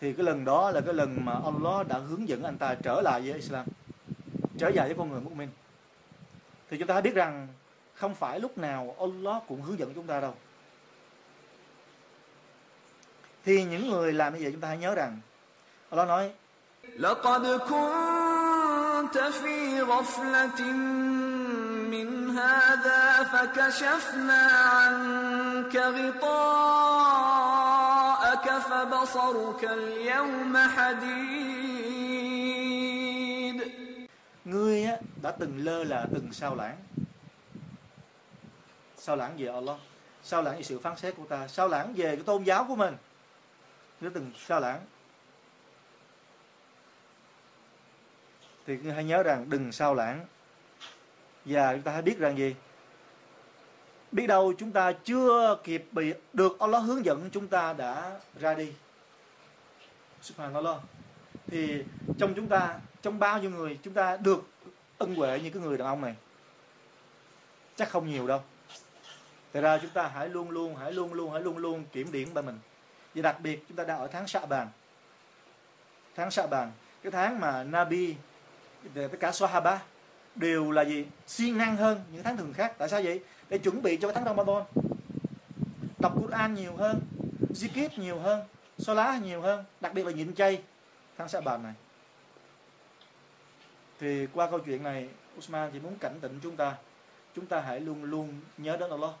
thì 0.00 0.12
cái 0.12 0.26
lần 0.26 0.44
đó 0.44 0.70
là 0.70 0.80
cái 0.80 0.94
lần 0.94 1.24
mà 1.24 1.32
Allah 1.44 1.88
đã 1.88 1.98
hướng 1.98 2.28
dẫn 2.28 2.42
anh 2.42 2.58
ta 2.58 2.74
trở 2.74 3.00
lại 3.02 3.20
với 3.20 3.32
Islam 3.32 3.66
trở 4.58 4.68
lại 4.68 4.88
với 4.88 4.96
con 4.98 5.10
người 5.10 5.20
mu'min 5.20 5.48
thì 6.70 6.78
chúng 6.78 6.88
ta 6.88 7.00
biết 7.00 7.14
rằng 7.14 7.48
không 7.94 8.14
phải 8.14 8.40
lúc 8.40 8.58
nào 8.58 8.96
Allah 9.00 9.42
cũng 9.48 9.62
hướng 9.62 9.78
dẫn 9.78 9.94
chúng 9.94 10.06
ta 10.06 10.20
đâu 10.20 10.34
thì 13.44 13.64
những 13.64 13.90
người 13.90 14.12
làm 14.12 14.34
như 14.34 14.40
vậy 14.42 14.52
chúng 14.52 14.60
ta 14.60 14.68
hãy 14.68 14.78
nhớ 14.78 14.94
rằng 14.94 15.20
Allah 15.90 16.08
nói 16.08 16.30
لقد 16.98 17.46
كنت 17.46 19.18
في 19.18 19.82
غفلة 19.82 20.62
من 21.92 22.38
هذا 22.38 23.22
فكشفنا 23.32 24.42
عنك 24.52 25.76
غطاءك 25.76 26.87
فبصرك 28.78 29.64
اليوم 29.64 30.56
حديد 30.76 31.64
ngươi 34.44 34.84
á, 34.84 34.98
đã 35.22 35.30
từng 35.30 35.58
lơ 35.64 35.84
là 35.84 36.06
từng 36.14 36.32
sao 36.32 36.54
lãng 36.54 36.76
sao 38.96 39.16
lãng 39.16 39.34
về 39.38 39.46
Allah 39.46 39.76
sao 40.22 40.42
lãng 40.42 40.56
về 40.56 40.62
sự 40.62 40.78
phán 40.78 40.96
xét 40.96 41.16
của 41.16 41.26
ta 41.26 41.48
sao 41.48 41.68
lãng 41.68 41.94
về 41.96 42.16
cái 42.16 42.24
tôn 42.24 42.42
giáo 42.42 42.64
của 42.68 42.76
mình 42.76 42.96
ngươi 44.00 44.10
đã 44.10 44.14
từng 44.14 44.32
sao 44.46 44.60
lãng 44.60 44.80
thì 48.66 48.76
ngươi 48.76 48.92
hãy 48.92 49.04
nhớ 49.04 49.22
rằng 49.22 49.46
đừng 49.48 49.72
sao 49.72 49.94
lãng 49.94 50.26
và 51.44 51.72
chúng 51.72 51.82
ta 51.82 51.92
hãy 51.92 52.02
biết 52.02 52.18
rằng 52.18 52.38
gì 52.38 52.54
Biết 54.11 54.27
đâu 54.27 54.53
chúng 54.57 54.71
ta 54.71 54.91
chưa 54.91 55.57
kịp 55.63 55.85
bị 55.91 56.13
được 56.33 56.59
Allah 56.59 56.83
hướng 56.83 57.05
dẫn, 57.05 57.29
chúng 57.31 57.47
ta 57.47 57.73
đã 57.73 58.19
ra 58.39 58.53
đi. 58.53 58.73
Subhanallah. 60.21 60.77
Thì 61.47 61.83
trong 62.17 62.33
chúng 62.33 62.47
ta, 62.47 62.79
trong 63.01 63.19
bao 63.19 63.39
nhiêu 63.39 63.49
người 63.49 63.79
chúng 63.83 63.93
ta 63.93 64.17
được 64.17 64.49
ân 64.97 65.15
huệ 65.15 65.39
như 65.39 65.49
cái 65.49 65.61
người 65.61 65.77
đàn 65.77 65.87
ông 65.87 66.01
này? 66.01 66.15
Chắc 67.75 67.89
không 67.89 68.07
nhiều 68.11 68.27
đâu. 68.27 68.41
Thật 69.53 69.61
ra 69.61 69.77
chúng 69.77 69.91
ta 69.91 70.07
hãy 70.07 70.29
luôn 70.29 70.49
luôn, 70.49 70.75
hãy 70.75 70.93
luôn 70.93 71.13
luôn, 71.13 71.31
hãy 71.31 71.41
luôn 71.41 71.57
luôn 71.57 71.83
kiểm 71.91 72.11
điểm 72.11 72.29
bei 72.33 72.43
mình. 72.43 72.59
Và 73.15 73.21
đặc 73.21 73.39
biệt 73.39 73.63
chúng 73.67 73.77
ta 73.77 73.83
đang 73.83 73.99
ở 73.99 74.07
tháng 74.07 74.27
Sa 74.27 74.45
bàn. 74.45 74.67
Tháng 76.15 76.31
Sa 76.31 76.47
bàn, 76.47 76.71
cái 77.03 77.11
tháng 77.11 77.39
mà 77.39 77.63
Nabi 77.63 78.15
tất 78.95 79.17
cả 79.19 79.31
Sahaba 79.31 79.81
đều 80.35 80.71
là 80.71 80.81
gì? 80.81 81.05
Siêng 81.27 81.57
năng 81.57 81.77
hơn 81.77 82.03
những 82.11 82.23
tháng 82.23 82.37
thường 82.37 82.53
khác. 82.53 82.73
Tại 82.77 82.89
sao 82.89 83.01
vậy? 83.03 83.23
Để 83.49 83.57
chuẩn 83.57 83.81
bị 83.81 83.97
cho 83.97 84.07
cái 84.07 84.15
tháng 84.15 84.25
Ramadan. 84.25 84.63
Đọc 85.99 86.13
Quran 86.21 86.53
nhiều 86.53 86.75
hơn, 86.75 87.01
zikir 87.49 87.89
nhiều 87.97 88.19
hơn 88.19 88.41
so 88.77 88.93
lá 88.93 89.19
nhiều 89.23 89.41
hơn, 89.41 89.63
đặc 89.81 89.93
biệt 89.93 90.05
là 90.05 90.11
nhịn 90.11 90.33
chay. 90.33 90.61
Tháng 91.17 91.29
Sa 91.29 91.41
bàn 91.41 91.63
này. 91.63 91.73
Thì 93.99 94.27
qua 94.33 94.49
câu 94.49 94.59
chuyện 94.59 94.83
này, 94.83 95.09
Usman 95.37 95.69
chỉ 95.73 95.79
muốn 95.79 95.95
cảnh 95.99 96.19
tỉnh 96.21 96.39
chúng 96.43 96.55
ta. 96.55 96.75
Chúng 97.35 97.45
ta 97.45 97.61
hãy 97.61 97.79
luôn 97.79 98.03
luôn 98.03 98.41
nhớ 98.57 98.77
đến 98.77 98.89
Allah. 98.89 99.11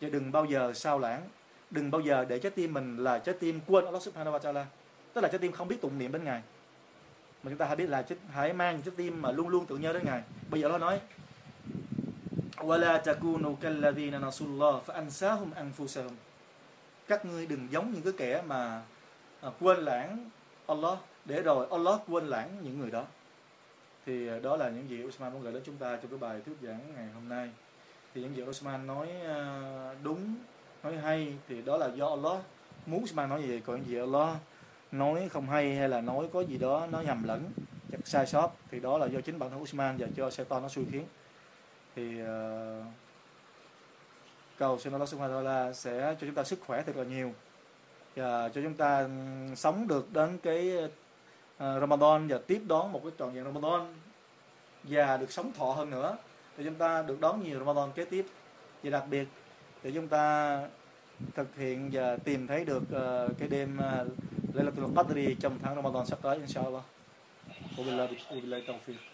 Và 0.00 0.08
đừng 0.08 0.32
bao 0.32 0.44
giờ 0.44 0.72
sao 0.74 0.98
lãng. 0.98 1.22
Đừng 1.70 1.90
bao 1.90 2.00
giờ 2.00 2.24
để 2.28 2.38
trái 2.38 2.50
tim 2.50 2.72
mình 2.72 2.96
là 2.96 3.18
trái 3.18 3.34
tim 3.40 3.60
quên 3.66 3.84
Allah 3.84 4.02
Subhanahu 4.02 4.36
wa 4.36 4.38
Taala. 4.38 4.66
Tức 5.12 5.20
là 5.20 5.28
trái 5.28 5.38
tim 5.38 5.52
không 5.52 5.68
biết 5.68 5.80
tụng 5.80 5.98
niệm 5.98 6.12
đến 6.12 6.24
ngài. 6.24 6.42
Mà 7.42 7.50
chúng 7.50 7.58
ta 7.58 7.66
hãy 7.66 7.76
biết 7.76 7.86
là 7.86 8.04
hãy 8.32 8.52
mang 8.52 8.82
trái 8.82 8.94
tim 8.96 9.22
mà 9.22 9.32
luôn 9.32 9.48
luôn 9.48 9.66
tự 9.66 9.76
nhớ 9.76 9.92
đến 9.92 10.02
ngài. 10.04 10.22
Bây 10.50 10.60
giờ 10.60 10.68
nó 10.68 10.78
nói 10.78 11.00
ولا 12.63 12.97
تكونوا 12.97 13.55
كالذين 13.61 14.13
نسوا 14.27 14.47
الله 14.47 14.73
فأنساهم 14.87 15.49
أنفسهم 15.63 16.15
các 17.07 17.25
ngươi 17.25 17.45
đừng 17.45 17.67
giống 17.71 17.93
những 17.93 18.03
cái 18.03 18.13
kẻ 18.17 18.41
mà 18.47 18.81
à, 19.41 19.49
quên 19.59 19.77
lãng 19.77 20.29
Allah 20.67 20.97
để 21.25 21.41
rồi 21.41 21.67
Allah 21.71 21.99
quên 22.07 22.27
lãng 22.27 22.49
những 22.63 22.79
người 22.79 22.91
đó 22.91 23.05
thì 24.05 24.27
à, 24.27 24.39
đó 24.39 24.57
là 24.57 24.69
những 24.69 24.89
gì 24.89 25.03
Usman 25.03 25.33
muốn 25.33 25.41
gửi 25.43 25.53
đến 25.53 25.61
chúng 25.65 25.77
ta 25.77 25.95
trong 25.95 26.11
cái 26.11 26.19
bài 26.19 26.41
thuyết 26.45 26.55
giảng 26.61 26.79
ngày 26.95 27.07
hôm 27.15 27.29
nay 27.29 27.49
thì 28.13 28.21
những 28.21 28.35
gì 28.35 28.43
Usman 28.43 28.87
nói 28.87 29.11
à, 29.25 29.95
đúng 30.03 30.35
nói 30.83 30.97
hay 30.97 31.33
thì 31.47 31.61
đó 31.61 31.77
là 31.77 31.87
do 31.87 32.09
Allah 32.09 32.41
muốn 32.85 33.03
Usman 33.03 33.29
nói 33.29 33.43
gì 33.43 33.61
còn 33.65 33.75
những 33.75 33.85
gì 33.85 33.97
Allah 33.99 34.37
nói 34.91 35.29
không 35.29 35.49
hay 35.49 35.75
hay 35.75 35.89
là 35.89 36.01
nói 36.01 36.27
có 36.33 36.41
gì 36.41 36.57
đó 36.57 36.87
nó 36.91 37.01
nhầm 37.01 37.23
lẫn 37.23 37.43
chắc 37.91 38.07
sai 38.07 38.25
sót 38.25 38.51
thì 38.71 38.79
đó 38.79 38.97
là 38.97 39.05
do 39.05 39.21
chính 39.21 39.39
bản 39.39 39.49
thân 39.49 39.61
Usman 39.61 39.97
và 39.97 40.07
cho 40.15 40.29
Satan 40.29 40.61
nó 40.61 40.69
xui 40.69 40.85
khiến 40.91 41.05
thì 41.96 42.22
uh, 42.22 42.28
cầu 44.58 44.78
xin 44.78 44.92
Allah 44.92 45.08
Subhanahu 45.08 45.42
wa 45.42 45.72
sẽ 45.72 46.16
cho 46.20 46.26
chúng 46.26 46.34
ta 46.34 46.44
sức 46.44 46.60
khỏe 46.66 46.82
thật 46.86 46.96
là 46.96 47.04
nhiều 47.04 47.32
và 48.16 48.48
cho 48.48 48.62
chúng 48.62 48.74
ta 48.74 48.98
ừ, 48.98 49.08
sống 49.56 49.88
được 49.88 50.12
đến 50.12 50.38
cái 50.42 50.76
uh, 50.84 50.90
Ramadan 51.58 52.28
và 52.28 52.38
tiếp 52.46 52.62
đón 52.66 52.92
một 52.92 53.00
cái 53.04 53.12
trọn 53.18 53.30
vẹn 53.34 53.44
Ramadan 53.44 53.94
và 54.82 55.16
được 55.16 55.32
sống 55.32 55.52
thọ 55.52 55.72
hơn 55.72 55.90
nữa 55.90 56.16
để 56.58 56.64
chúng 56.64 56.74
ta 56.74 57.02
được 57.02 57.20
đón 57.20 57.42
nhiều 57.42 57.58
Ramadan 57.58 57.92
kế 57.94 58.04
tiếp 58.04 58.26
và 58.82 58.90
đặc 58.90 59.04
biệt 59.10 59.28
để 59.82 59.92
chúng 59.94 60.08
ta 60.08 60.58
thực 61.34 61.56
hiện 61.56 61.90
và 61.92 62.16
tìm 62.16 62.46
thấy 62.46 62.64
được 62.64 62.82
uh, 62.82 63.38
cái 63.38 63.48
đêm 63.48 63.78
uh, 63.78 64.08
Laylatul 64.54 64.84
Qadri 64.96 65.36
trong 65.40 65.58
tháng 65.62 65.74
Ramadan 65.74 66.06
sắp 66.06 66.18
tới 66.22 66.36
inshallah. 66.36 66.82
Wabillahi 67.76 68.64
tawfiq. 68.66 69.11